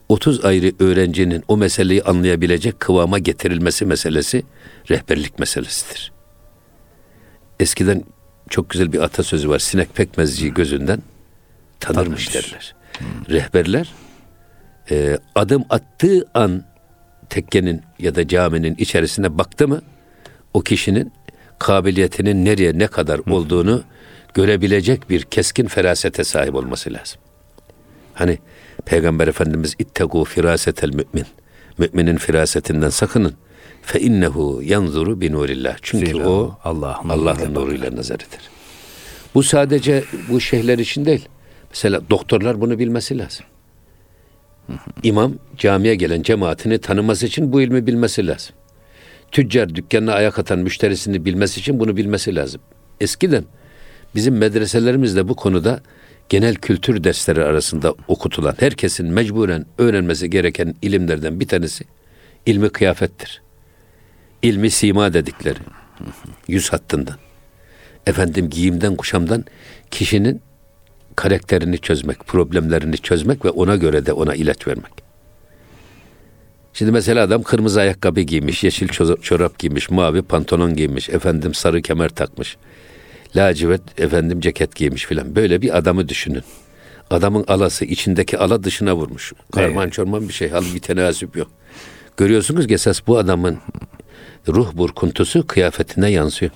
30 0.08 0.44
ayrı 0.44 0.72
öğrencinin 0.78 1.44
o 1.48 1.56
meseleyi 1.56 2.02
anlayabilecek 2.02 2.80
kıvama 2.80 3.18
getirilmesi 3.18 3.86
meselesi 3.86 4.42
rehberlik 4.90 5.38
meselesidir. 5.38 6.12
Eskiden 7.60 8.04
çok 8.50 8.70
güzel 8.70 8.92
bir 8.92 8.98
atasözü 9.00 9.48
var. 9.48 9.58
Sinek 9.58 9.94
pekmezciyi 9.94 10.54
gözünden 10.54 11.02
tanırmış 11.80 12.26
Tanırmış. 12.26 12.52
derler. 12.52 12.74
Hmm. 12.98 13.34
Rehberler 13.34 13.92
e, 14.90 15.18
adım 15.34 15.64
attığı 15.70 16.28
an 16.34 16.64
tekkenin 17.30 17.82
ya 17.98 18.14
da 18.14 18.28
caminin 18.28 18.74
içerisine 18.78 19.38
baktı 19.38 19.68
mı 19.68 19.82
o 20.54 20.60
kişinin 20.60 21.12
kabiliyetinin 21.58 22.44
nereye 22.44 22.78
ne 22.78 22.86
kadar 22.86 23.20
olduğunu 23.30 23.82
görebilecek 24.34 25.10
bir 25.10 25.22
keskin 25.22 25.66
ferasete 25.66 26.24
sahip 26.24 26.54
olması 26.54 26.92
lazım. 26.92 27.20
Hani 28.14 28.38
Peygamber 28.84 29.28
Efendimiz 29.28 29.74
ittegu 29.78 30.24
firasetel 30.24 30.88
mümin. 30.88 31.26
Müminin 31.78 32.16
firasetinden 32.16 32.88
sakının. 32.88 33.34
Fe 33.82 34.00
innehu 34.00 34.60
yanzuru 34.64 35.20
bi 35.20 35.32
nurillah. 35.32 35.76
Çünkü 35.82 36.06
Zira 36.06 36.28
o 36.28 36.58
Allah'ın 36.64 37.08
Allah'ın 37.08 37.54
nuruyla 37.54 37.96
nazar 37.96 38.14
eder. 38.16 38.40
Bu 39.34 39.42
sadece 39.42 40.04
bu 40.28 40.40
şeyhler 40.40 40.78
için 40.78 41.04
değil. 41.04 41.28
Mesela 41.70 42.00
doktorlar 42.10 42.60
bunu 42.60 42.78
bilmesi 42.78 43.18
lazım. 43.18 43.46
İmam 45.02 45.34
camiye 45.56 45.94
gelen 45.94 46.22
cemaatini 46.22 46.78
tanıması 46.78 47.26
için 47.26 47.52
bu 47.52 47.60
ilmi 47.62 47.86
bilmesi 47.86 48.26
lazım. 48.26 48.54
Tüccar 49.32 49.74
dükkanına 49.74 50.12
ayak 50.12 50.38
atan 50.38 50.58
müşterisini 50.58 51.24
bilmesi 51.24 51.60
için 51.60 51.80
bunu 51.80 51.96
bilmesi 51.96 52.34
lazım. 52.34 52.60
Eskiden 53.00 53.44
bizim 54.14 54.36
medreselerimizde 54.36 55.28
bu 55.28 55.36
konuda 55.36 55.80
genel 56.28 56.54
kültür 56.54 57.04
dersleri 57.04 57.44
arasında 57.44 57.94
okutulan, 58.08 58.54
herkesin 58.58 59.06
mecburen 59.06 59.66
öğrenmesi 59.78 60.30
gereken 60.30 60.74
ilimlerden 60.82 61.40
bir 61.40 61.48
tanesi 61.48 61.84
ilmi 62.46 62.70
kıyafettir. 62.70 63.42
İlmi 64.42 64.70
sima 64.70 65.12
dedikleri. 65.12 65.58
Yüz 66.48 66.72
hattından. 66.72 67.16
Efendim 68.06 68.50
giyimden, 68.50 68.96
kuşamdan 68.96 69.44
kişinin 69.90 70.40
karakterini 71.18 71.78
çözmek, 71.78 72.26
problemlerini 72.26 72.98
çözmek 72.98 73.44
ve 73.44 73.50
ona 73.50 73.76
göre 73.76 74.06
de 74.06 74.12
ona 74.12 74.34
ilaç 74.34 74.66
vermek. 74.66 74.92
Şimdi 76.72 76.92
mesela 76.92 77.24
adam 77.24 77.42
kırmızı 77.42 77.80
ayakkabı 77.80 78.20
giymiş, 78.20 78.64
yeşil 78.64 78.88
çorap 79.22 79.58
giymiş, 79.58 79.90
mavi 79.90 80.22
pantolon 80.22 80.74
giymiş, 80.74 81.08
efendim 81.08 81.54
sarı 81.54 81.82
kemer 81.82 82.08
takmış 82.08 82.56
lacivert 83.36 84.00
efendim 84.00 84.40
ceket 84.40 84.76
giymiş 84.76 85.06
filan. 85.06 85.36
Böyle 85.36 85.62
bir 85.62 85.78
adamı 85.78 86.08
düşünün. 86.08 86.42
Adamın 87.10 87.44
alası 87.48 87.84
içindeki 87.84 88.38
ala 88.38 88.64
dışına 88.64 88.96
vurmuş. 88.96 89.32
Karman 89.52 89.84
evet. 89.84 89.92
çorman 89.92 90.28
bir 90.28 90.32
şey. 90.32 90.50
Bir 90.74 90.80
tenasüp 90.80 91.36
yok. 91.36 91.48
Görüyorsunuz 92.16 92.66
ki 92.66 92.74
esas 92.74 93.06
bu 93.06 93.18
adamın 93.18 93.58
ruh 94.48 94.72
burkuntusu 94.74 95.46
kıyafetine 95.46 96.10
yansıyor. 96.10 96.52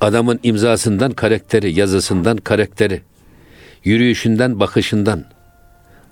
Adamın 0.00 0.40
imzasından 0.42 1.12
karakteri, 1.12 1.78
yazısından 1.78 2.36
karakteri, 2.36 3.02
yürüyüşünden, 3.84 4.60
bakışından. 4.60 5.24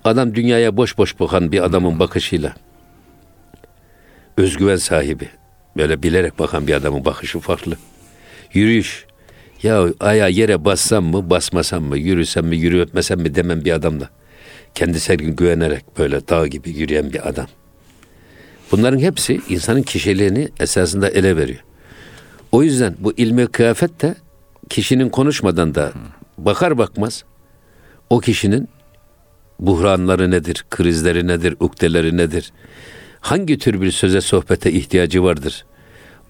Adam 0.03 0.35
dünyaya 0.35 0.77
boş 0.77 0.97
boş 0.97 1.19
bakan 1.19 1.51
bir 1.51 1.65
adamın 1.65 1.99
bakışıyla. 1.99 2.55
Özgüven 4.37 4.75
sahibi. 4.75 5.29
Böyle 5.77 6.03
bilerek 6.03 6.39
bakan 6.39 6.67
bir 6.67 6.73
adamın 6.73 7.05
bakışı 7.05 7.39
farklı. 7.39 7.77
Yürüyüş. 8.53 9.05
Ya 9.63 9.85
aya 9.99 10.27
yere 10.27 10.65
bassam 10.65 11.05
mı 11.05 11.29
basmasam 11.29 11.83
mı 11.83 11.97
yürüsem 11.97 12.47
mi 12.47 12.57
yürütmesem 12.57 13.19
mi 13.19 13.35
demem 13.35 13.65
bir 13.65 13.71
adam 13.71 13.99
da. 13.99 14.09
Kendisi 14.75 15.13
her 15.13 15.19
gün 15.19 15.35
güvenerek 15.35 15.97
böyle 15.97 16.27
dağ 16.27 16.47
gibi 16.47 16.69
yürüyen 16.69 17.13
bir 17.13 17.29
adam. 17.29 17.47
Bunların 18.71 18.99
hepsi 18.99 19.41
insanın 19.49 19.81
kişiliğini 19.81 20.49
esasında 20.59 21.09
ele 21.09 21.37
veriyor. 21.37 21.63
O 22.51 22.63
yüzden 22.63 22.95
bu 22.99 23.13
ilmi 23.17 23.47
kıyafet 23.47 24.01
de 24.01 24.15
kişinin 24.69 25.09
konuşmadan 25.09 25.75
da 25.75 25.91
bakar 26.37 26.77
bakmaz 26.77 27.23
o 28.09 28.19
kişinin 28.19 28.69
buhranları 29.59 30.31
nedir, 30.31 30.65
krizleri 30.69 31.27
nedir, 31.27 31.55
ukdeleri 31.59 32.17
nedir, 32.17 32.51
hangi 33.21 33.57
tür 33.57 33.81
bir 33.81 33.91
söze 33.91 34.21
sohbete 34.21 34.71
ihtiyacı 34.71 35.23
vardır. 35.23 35.65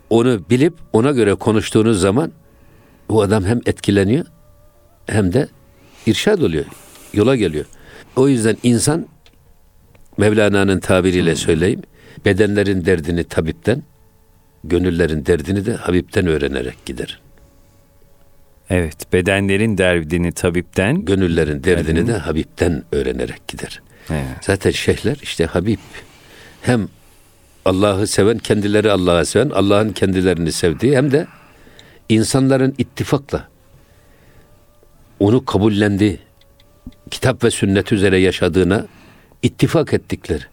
Onu 0.09 0.49
bilip 0.49 0.73
ona 0.93 1.11
göre 1.11 1.33
konuştuğunuz 1.33 2.01
zaman 2.01 2.31
bu 3.09 3.21
adam 3.21 3.45
hem 3.45 3.59
etkileniyor 3.65 4.25
hem 5.05 5.33
de 5.33 5.47
irşad 6.05 6.41
oluyor. 6.41 6.65
Yola 7.13 7.35
geliyor. 7.35 7.65
O 8.15 8.27
yüzden 8.27 8.57
insan 8.63 9.07
Mevlana'nın 10.17 10.79
tabiriyle 10.79 11.35
söyleyeyim. 11.35 11.81
Bedenlerin 12.25 12.85
derdini 12.85 13.23
tabipten, 13.23 13.83
gönüllerin 14.63 15.25
derdini 15.25 15.65
de 15.65 15.73
Habib'ten 15.75 16.27
öğrenerek 16.27 16.85
gider. 16.85 17.22
Evet, 18.73 19.13
bedenlerin 19.13 19.77
derdini 19.77 20.31
tabipten, 20.31 21.05
gönüllerin 21.05 21.63
derdini 21.63 21.87
derdini... 21.87 22.07
de 22.07 22.17
Habib'ten 22.17 22.83
öğrenerek 22.91 23.47
gider. 23.47 23.81
Evet. 24.09 24.23
Zaten 24.41 24.71
şeyhler 24.71 25.17
işte 25.21 25.45
Habib 25.45 25.79
hem 26.61 26.87
Allah'ı 27.65 28.07
seven, 28.07 28.37
kendileri 28.37 28.91
Allah'ı 28.91 29.25
seven, 29.25 29.49
Allah'ın 29.49 29.89
kendilerini 29.89 30.51
sevdiği 30.51 30.97
hem 30.97 31.11
de 31.11 31.27
insanların 32.09 32.75
ittifakla 32.77 33.47
onu 35.19 35.45
kabullendi, 35.45 36.19
kitap 37.11 37.43
ve 37.43 37.51
sünnet 37.51 37.91
üzere 37.91 38.17
yaşadığına 38.17 38.87
ittifak 39.41 39.93
ettikleri, 39.93 40.43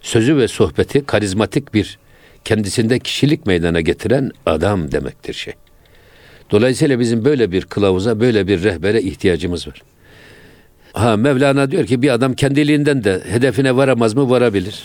sözü 0.00 0.36
ve 0.36 0.48
sohbeti 0.48 1.06
karizmatik 1.06 1.74
bir 1.74 1.98
kendisinde 2.44 2.98
kişilik 2.98 3.46
meydana 3.46 3.80
getiren 3.80 4.30
adam 4.46 4.92
demektir 4.92 5.34
şey. 5.34 5.54
Dolayısıyla 6.50 7.00
bizim 7.00 7.24
böyle 7.24 7.52
bir 7.52 7.64
kılavuza, 7.64 8.20
böyle 8.20 8.46
bir 8.46 8.62
rehbere 8.62 9.02
ihtiyacımız 9.02 9.68
var. 9.68 9.82
Ha 10.92 11.16
Mevlana 11.16 11.70
diyor 11.70 11.86
ki 11.86 12.02
bir 12.02 12.10
adam 12.10 12.34
kendiliğinden 12.34 13.04
de 13.04 13.22
hedefine 13.28 13.76
varamaz 13.76 14.14
mı? 14.14 14.30
Varabilir. 14.30 14.84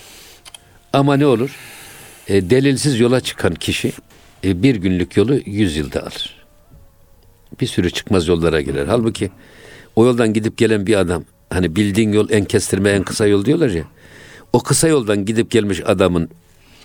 Ama 0.93 1.17
ne 1.17 1.25
olur? 1.25 1.55
E, 2.27 2.49
delilsiz 2.49 2.99
yola 2.99 3.19
çıkan 3.19 3.55
kişi 3.55 3.91
e, 4.43 4.63
bir 4.63 4.75
günlük 4.75 5.17
yolu 5.17 5.39
yüz 5.45 5.77
yılda 5.77 6.01
alır. 6.01 6.35
Bir 7.61 7.67
sürü 7.67 7.91
çıkmaz 7.91 8.27
yollara 8.27 8.61
girer. 8.61 8.85
Halbuki 8.85 9.31
o 9.95 10.05
yoldan 10.05 10.33
gidip 10.33 10.57
gelen 10.57 10.87
bir 10.87 10.95
adam 10.95 11.23
hani 11.49 11.75
bildiğin 11.75 12.13
yol 12.13 12.29
en 12.29 12.45
kestirme 12.45 12.89
en 12.89 13.03
kısa 13.03 13.27
yol 13.27 13.45
diyorlar 13.45 13.69
ya. 13.69 13.83
O 14.53 14.59
kısa 14.63 14.87
yoldan 14.87 15.25
gidip 15.25 15.51
gelmiş 15.51 15.81
adamın 15.85 16.29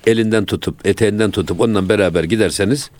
elinden 0.06 0.44
tutup 0.44 0.86
eteğinden 0.86 1.30
tutup 1.30 1.60
onunla 1.60 1.88
beraber 1.88 2.24
giderseniz 2.24 2.90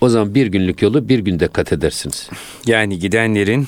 o 0.00 0.08
zaman 0.08 0.34
bir 0.34 0.46
günlük 0.46 0.82
yolu 0.82 1.08
bir 1.08 1.18
günde 1.18 1.48
kat 1.48 1.72
edersiniz. 1.72 2.30
Yani 2.66 2.98
gidenlerin 2.98 3.66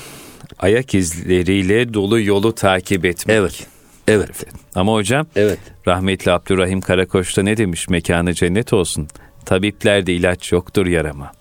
ayak 0.59 0.95
izleriyle 0.95 1.95
dolu 1.95 2.20
yolu 2.20 2.55
takip 2.55 3.05
etmek. 3.05 3.37
Evet. 3.37 3.66
Evet. 4.09 4.45
Ama 4.74 4.93
hocam 4.93 5.26
evet. 5.37 5.59
rahmetli 5.87 6.33
Abdurrahim 6.33 6.80
Karakoç 6.80 7.37
da 7.37 7.43
ne 7.43 7.57
demiş 7.57 7.89
mekanı 7.89 8.35
cennet 8.35 8.72
olsun. 8.72 9.09
Tabiplerde 9.45 10.14
ilaç 10.14 10.53
yoktur 10.53 10.87
yarama. 10.87 11.33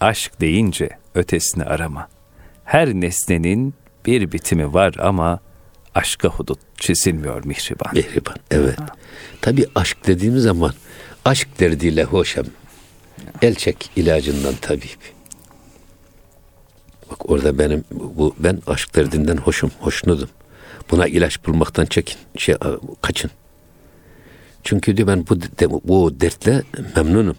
Aşk 0.00 0.40
deyince 0.40 0.88
ötesini 1.14 1.64
arama. 1.64 2.08
Her 2.64 2.88
nesnenin 2.88 3.74
bir 4.06 4.32
bitimi 4.32 4.74
var 4.74 4.94
ama 4.98 5.40
aşka 5.94 6.28
hudut 6.28 6.58
çizilmiyor 6.76 7.44
mihriban. 7.44 7.94
Mihriban, 7.94 8.36
evet. 8.50 8.80
Ha. 8.80 8.86
Tabi 9.40 9.66
aşk 9.74 10.06
dediğimiz 10.06 10.42
zaman 10.42 10.72
aşk 11.24 11.60
derdiyle 11.60 12.04
hoşem. 12.04 12.44
El 13.42 13.54
çek 13.54 13.90
ilacından 13.96 14.54
tabip. 14.54 14.98
Bak 17.10 17.30
orada 17.30 17.58
benim 17.58 17.84
bu 17.90 18.34
ben 18.38 18.62
aşk 18.66 18.96
derdinden 18.96 19.36
hoşum, 19.36 19.70
hoşnudum. 19.80 20.28
Buna 20.90 21.06
ilaç 21.06 21.46
bulmaktan 21.46 21.86
çekin, 21.86 22.16
şey 22.36 22.56
kaçın. 23.02 23.30
Çünkü 24.64 24.96
diyor 24.96 25.08
ben 25.08 25.26
bu, 25.26 25.40
de, 25.40 25.70
bu 25.70 26.20
dertle 26.20 26.62
memnunum. 26.96 27.36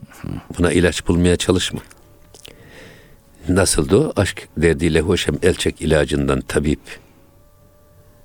Buna 0.58 0.72
ilaç 0.72 1.08
bulmaya 1.08 1.38
çalışma. 1.38 1.80
Nasıldı 3.50 3.98
o? 3.98 4.14
Aşk 4.16 4.48
derdiyle 4.58 5.02
hoşem 5.02 5.36
elçek 5.44 5.82
ilacından 5.82 6.42
tabip. 6.42 6.80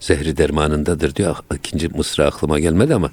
Zehri 0.00 0.36
dermanındadır 0.36 1.14
diyor. 1.14 1.36
İkinci 1.54 1.88
mısra 1.88 2.26
aklıma 2.26 2.60
gelmedi 2.60 2.94
ama 2.94 3.10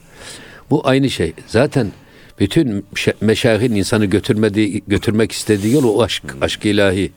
bu 0.69 0.87
aynı 0.87 1.09
şey. 1.09 1.33
Zaten 1.47 1.91
bütün 2.39 2.85
meşahin 3.21 3.75
insanı 3.75 4.05
götürmediği, 4.05 4.83
götürmek 4.87 5.31
istediği 5.31 5.73
yol 5.73 5.83
o 5.83 6.01
aşk, 6.03 6.23
aşk 6.41 6.65
ilahi. 6.65 7.11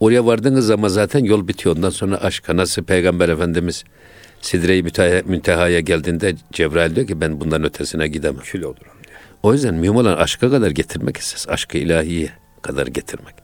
Oraya 0.00 0.26
vardığınız 0.26 0.66
zaman 0.66 0.88
zaten 0.88 1.24
yol 1.24 1.48
bitiyor. 1.48 1.76
Ondan 1.76 1.90
sonra 1.90 2.16
aşka 2.16 2.56
nasıl 2.56 2.82
Peygamber 2.82 3.28
Efendimiz 3.28 3.84
Sidre-i 4.40 4.82
Münteha'ya 5.24 5.80
geldiğinde 5.80 6.34
Cebrail 6.52 6.96
diyor 6.96 7.06
ki 7.06 7.20
ben 7.20 7.40
bundan 7.40 7.64
ötesine 7.64 8.08
gidemem. 8.08 8.42
Kül 8.42 8.62
olurum 8.62 8.82
diyor. 9.04 9.18
O 9.42 9.52
yüzden 9.52 9.74
mühim 9.74 9.96
olan 9.96 10.16
aşka 10.16 10.50
kadar 10.50 10.70
getirmek 10.70 11.18
esas. 11.18 11.48
Aşkı 11.48 11.78
ilahiye 11.78 12.30
kadar 12.62 12.86
getirmek. 12.86 13.34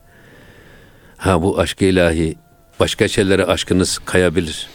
Ha 1.16 1.42
bu 1.42 1.58
aşkı 1.58 1.84
ilahi 1.84 2.36
başka 2.80 3.08
şeylere 3.08 3.44
aşkınız 3.44 3.98
kayabilir. 3.98 4.68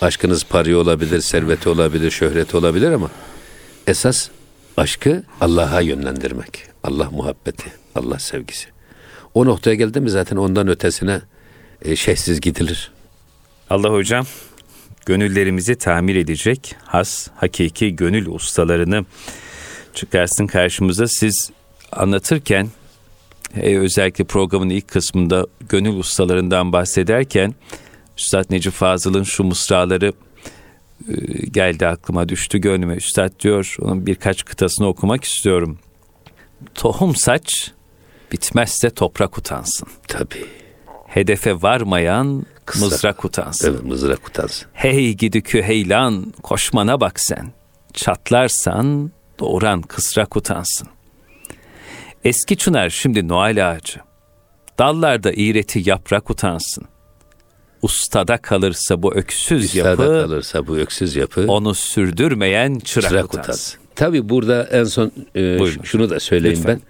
Aşkınız 0.00 0.44
parayı 0.44 0.78
olabilir, 0.78 1.20
serveti 1.20 1.68
olabilir, 1.68 2.10
şöhreti 2.10 2.56
olabilir 2.56 2.90
ama 2.90 3.10
esas 3.86 4.28
aşkı 4.78 5.22
Allah'a 5.40 5.80
yönlendirmek. 5.80 6.62
Allah 6.82 7.10
muhabbeti, 7.10 7.72
Allah 7.94 8.18
sevgisi. 8.18 8.68
O 9.34 9.46
noktaya 9.46 9.74
geldi 9.74 10.00
mi 10.00 10.10
zaten 10.10 10.36
ondan 10.36 10.68
ötesine 10.68 11.20
e, 11.82 11.96
şeysiz 11.96 12.40
gidilir. 12.40 12.90
Allah 13.70 13.88
hocam 13.88 14.26
gönüllerimizi 15.06 15.74
tamir 15.74 16.16
edecek 16.16 16.76
has, 16.84 17.28
hakiki 17.36 17.96
gönül 17.96 18.26
ustalarını 18.26 19.04
çıkarsın 19.94 20.46
karşımıza. 20.46 21.06
Siz 21.06 21.50
anlatırken 21.92 22.68
e, 23.56 23.78
özellikle 23.78 24.24
programın 24.24 24.70
ilk 24.70 24.88
kısmında 24.88 25.46
gönül 25.68 25.98
ustalarından 25.98 26.72
bahsederken 26.72 27.54
Üstad 28.18 28.44
Necip 28.50 28.72
Fazıl'ın 28.72 29.22
şu 29.22 29.44
mısraları 29.44 30.12
geldi 31.50 31.86
aklıma 31.86 32.28
düştü 32.28 32.58
gönlüme. 32.58 32.94
Üstad 32.94 33.40
diyor 33.40 33.76
onun 33.80 34.06
birkaç 34.06 34.44
kıtasını 34.44 34.86
okumak 34.86 35.24
istiyorum. 35.24 35.78
Tohum 36.74 37.16
saç 37.16 37.72
bitmezse 38.32 38.90
toprak 38.90 39.38
utansın. 39.38 39.88
Tabii. 40.08 40.46
Hedefe 41.06 41.62
varmayan 41.62 42.46
Kısa. 42.64 42.84
mızrak 42.84 43.24
utansın. 43.24 43.70
Evet 43.70 43.82
mızrak 43.84 44.28
utansın. 44.28 44.68
Hey 44.72 45.14
gidi 45.14 45.42
küheylan 45.42 46.34
koşmana 46.42 47.00
bak 47.00 47.20
sen. 47.20 47.52
Çatlarsan 47.94 49.12
doğuran 49.38 49.82
kısrak 49.82 50.36
utansın. 50.36 50.88
Eski 52.24 52.56
çınar 52.56 52.90
şimdi 52.90 53.28
Noel 53.28 53.70
ağacı. 53.70 54.00
Dallarda 54.78 55.32
iğreti 55.32 55.90
yaprak 55.90 56.30
utansın. 56.30 56.84
Ustada 57.82 58.36
kalırsa 58.38 59.02
bu 59.02 59.14
öksüz 59.14 59.64
Üstada 59.64 59.88
yapı, 59.88 60.26
kalırsa 60.26 60.66
bu 60.66 60.76
öksüz 60.78 61.16
yapı 61.16 61.44
onu 61.48 61.74
sürdürmeyen 61.74 62.78
çırak, 62.78 63.10
çırak 63.10 63.24
utansın. 63.24 63.42
utansın. 63.42 63.80
Tabii 63.94 64.28
burada 64.28 64.64
en 64.64 64.84
son 64.84 65.12
e, 65.36 65.58
Buyurun. 65.58 65.82
şunu 65.82 66.10
da 66.10 66.20
söyleyeyim 66.20 66.58
Lütfen. 66.58 66.80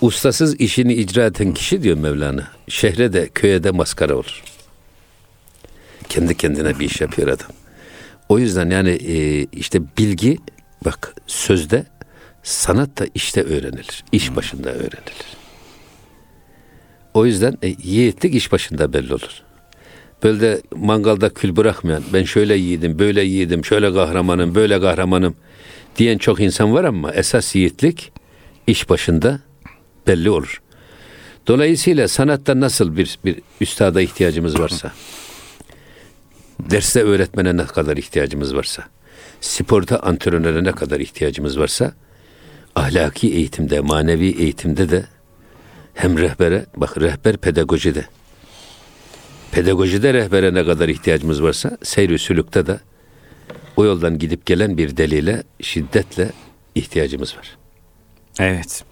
ben. 0.00 0.06
Ustasız 0.06 0.60
işini 0.60 0.94
icra 0.94 1.24
eden 1.26 1.54
kişi 1.54 1.82
diyor 1.82 1.96
Mevlana. 1.96 2.48
Şehre 2.68 3.12
de 3.12 3.28
köye 3.34 3.64
de 3.64 3.70
maskara 3.70 4.14
olur. 4.14 4.42
Kendi 6.08 6.36
kendine 6.36 6.78
bir 6.78 6.86
iş 6.86 7.00
yapıyor 7.00 7.28
adam. 7.28 7.48
O 8.28 8.38
yüzden 8.38 8.70
yani 8.70 8.90
e, 8.90 9.44
işte 9.52 9.80
bilgi 9.98 10.38
bak 10.84 11.14
sözde 11.26 11.86
sanat 12.42 12.98
da 13.00 13.06
işte 13.14 13.42
öğrenilir. 13.42 14.04
İş 14.12 14.36
başında 14.36 14.70
öğrenilir. 14.70 15.26
O 17.14 17.26
yüzden 17.26 17.58
e, 17.62 17.68
yiğitlik 17.82 18.34
iş 18.34 18.52
başında 18.52 18.92
belli 18.92 19.14
olur. 19.14 19.42
Böyle 20.22 20.40
de 20.40 20.62
mangalda 20.76 21.28
kül 21.28 21.56
bırakmayan, 21.56 22.02
ben 22.12 22.24
şöyle 22.24 22.56
yiğidim, 22.56 22.98
böyle 22.98 23.22
yiğidim, 23.22 23.64
şöyle 23.64 23.94
kahramanım, 23.94 24.54
böyle 24.54 24.80
kahramanım 24.80 25.36
diyen 25.96 26.18
çok 26.18 26.40
insan 26.40 26.74
var 26.74 26.84
ama 26.84 27.12
esas 27.12 27.54
yiğitlik 27.54 28.12
iş 28.66 28.90
başında 28.90 29.40
belli 30.06 30.30
olur. 30.30 30.62
Dolayısıyla 31.46 32.08
sanatta 32.08 32.60
nasıl 32.60 32.96
bir, 32.96 33.18
bir 33.24 33.36
üstada 33.60 34.00
ihtiyacımız 34.00 34.60
varsa, 34.60 34.92
derste 36.60 37.02
öğretmene 37.02 37.56
ne 37.56 37.64
kadar 37.64 37.96
ihtiyacımız 37.96 38.54
varsa, 38.54 38.84
sporda 39.40 40.02
antrenöre 40.02 40.64
ne 40.64 40.72
kadar 40.72 41.00
ihtiyacımız 41.00 41.58
varsa, 41.58 41.92
ahlaki 42.76 43.34
eğitimde, 43.34 43.80
manevi 43.80 44.30
eğitimde 44.30 44.90
de 44.90 45.06
hem 45.94 46.18
rehbere, 46.18 46.66
bak 46.76 47.00
rehber 47.00 47.36
pedagojide, 47.36 48.04
pedagojide 49.52 50.14
rehbere 50.14 50.54
ne 50.54 50.64
kadar 50.64 50.88
ihtiyacımız 50.88 51.42
varsa, 51.42 51.78
seyr-i 51.82 52.18
sülükte 52.18 52.66
de 52.66 52.80
o 53.76 53.84
yoldan 53.84 54.18
gidip 54.18 54.46
gelen 54.46 54.78
bir 54.78 54.96
deliyle, 54.96 55.42
şiddetle 55.60 56.30
ihtiyacımız 56.74 57.36
var. 57.36 57.56
Evet. 58.38 58.84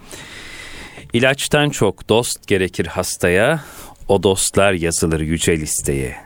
İlaçtan 1.12 1.70
çok 1.70 2.08
dost 2.08 2.46
gerekir 2.46 2.86
hastaya, 2.86 3.64
o 4.08 4.22
dostlar 4.22 4.72
yazılır 4.72 5.20
yüce 5.20 5.60
listeye. 5.60 6.16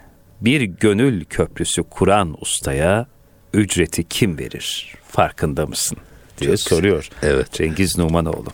Bir 0.40 0.60
gönül 0.62 1.24
köprüsü 1.24 1.82
kuran 1.82 2.36
ustaya, 2.40 3.06
ücreti 3.54 4.04
kim 4.08 4.38
verir? 4.38 4.94
Farkında 5.08 5.66
mısın? 5.66 5.98
diye 6.38 6.50
Çok 6.50 6.56
güzel. 6.56 6.76
soruyor. 6.76 7.08
Evet. 7.22 7.52
Cengiz 7.52 7.98
Numanoğlu. 7.98 8.48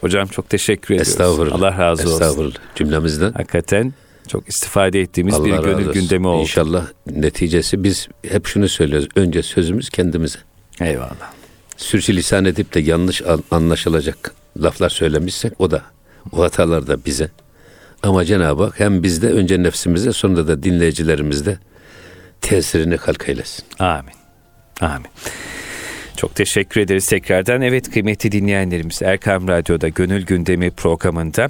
Hocam 0.00 0.26
çok 0.26 0.48
teşekkür 0.50 0.94
ediyoruz. 0.94 1.08
Estağfurullah. 1.08 1.54
Allah 1.54 1.78
razı 1.78 2.02
olsun. 2.02 2.12
Estağfurullah. 2.12 2.58
Cümlemizden. 2.74 3.32
Hakikaten 3.32 3.94
çok 4.28 4.48
istifade 4.48 5.00
ettiğimiz 5.00 5.44
bir 5.44 5.50
Allah 5.50 5.56
razı 5.66 5.68
gönül 5.82 5.92
gündemi 5.92 6.26
oldu. 6.26 6.40
İnşallah 6.42 6.86
neticesi 7.10 7.84
biz 7.84 8.08
hep 8.28 8.46
şunu 8.46 8.68
söylüyoruz. 8.68 9.08
Önce 9.16 9.42
sözümüz 9.42 9.90
kendimize. 9.90 10.38
Eyvallah. 10.80 11.32
Sürçülisan 11.76 12.44
edip 12.44 12.74
de 12.74 12.80
yanlış 12.80 13.22
an- 13.22 13.44
anlaşılacak 13.50 14.32
laflar 14.62 14.88
söylemişsek 14.90 15.52
o 15.58 15.70
da 15.70 15.82
o 16.32 16.42
hatalar 16.42 16.86
da 16.86 17.04
bize. 17.04 17.30
Ama 18.02 18.24
Cenab-ı 18.24 18.64
Hak 18.64 18.80
hem 18.80 19.02
bizde 19.02 19.28
önce 19.30 19.62
nefsimize 19.62 20.12
sonra 20.12 20.48
da 20.48 20.62
dinleyicilerimizde 20.62 21.58
tesirini 22.40 22.96
kalk 22.96 23.28
eylesin. 23.28 23.64
Amin. 23.78 24.14
Amin. 24.80 25.06
Çok 26.16 26.34
teşekkür 26.34 26.80
ederiz 26.80 27.06
tekrardan. 27.06 27.62
Evet 27.62 27.90
kıymetli 27.90 28.32
dinleyenlerimiz 28.32 29.02
Erkam 29.02 29.48
Radyo'da 29.48 29.88
Gönül 29.88 30.26
Gündemi 30.26 30.70
programında 30.70 31.48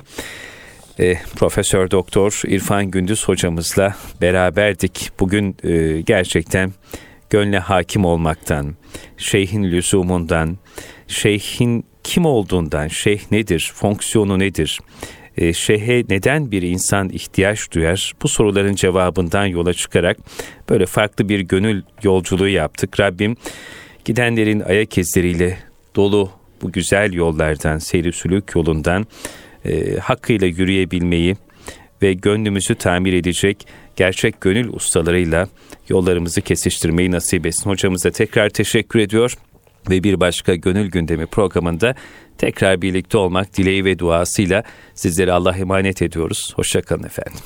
e, 0.98 1.14
Profesör 1.36 1.90
Doktor 1.90 2.42
İrfan 2.46 2.90
Gündüz 2.90 3.28
hocamızla 3.28 3.96
beraberdik. 4.20 5.10
Bugün 5.20 5.56
e, 5.64 6.00
gerçekten 6.00 6.72
gönle 7.30 7.58
hakim 7.58 8.04
olmaktan, 8.04 8.74
şeyhin 9.16 9.64
lüzumundan, 9.64 10.58
şeyhin 11.08 11.84
kim 12.04 12.26
olduğundan, 12.26 12.88
şeyh 12.88 13.20
nedir, 13.30 13.72
fonksiyonu 13.74 14.38
nedir, 14.38 14.80
e, 15.36 15.52
şeyhe 15.52 16.04
neden 16.08 16.50
bir 16.50 16.62
insan 16.62 17.08
ihtiyaç 17.08 17.72
duyar? 17.72 18.12
Bu 18.22 18.28
soruların 18.28 18.74
cevabından 18.74 19.46
yola 19.46 19.74
çıkarak 19.74 20.16
böyle 20.68 20.86
farklı 20.86 21.28
bir 21.28 21.40
gönül 21.40 21.82
yolculuğu 22.02 22.48
yaptık. 22.48 23.00
Rabbim 23.00 23.36
gidenlerin 24.04 24.60
ayak 24.60 24.98
izleriyle 24.98 25.58
dolu 25.96 26.30
bu 26.62 26.72
güzel 26.72 27.12
yollardan, 27.12 27.78
seyri 27.78 28.12
sülük 28.12 28.54
yolundan 28.54 29.06
e, 29.66 29.98
hakkıyla 29.98 30.46
yürüyebilmeyi 30.46 31.36
ve 32.02 32.12
gönlümüzü 32.12 32.74
tamir 32.74 33.12
edecek 33.12 33.66
gerçek 33.96 34.40
gönül 34.40 34.68
ustalarıyla 34.68 35.48
yollarımızı 35.88 36.40
kesiştirmeyi 36.40 37.10
nasip 37.10 37.46
etsin. 37.46 37.70
Hocamıza 37.70 38.10
tekrar 38.10 38.48
teşekkür 38.48 38.98
ediyor 38.98 39.34
ve 39.90 40.02
bir 40.02 40.20
başka 40.20 40.54
Gönül 40.54 40.90
Gündemi 40.90 41.26
programında 41.26 41.94
tekrar 42.38 42.82
birlikte 42.82 43.18
olmak 43.18 43.56
dileği 43.56 43.84
ve 43.84 43.98
duasıyla 43.98 44.62
sizlere 44.94 45.32
Allah 45.32 45.56
emanet 45.56 46.02
ediyoruz. 46.02 46.52
Hoşçakalın 46.56 47.02
efendim. 47.02 47.40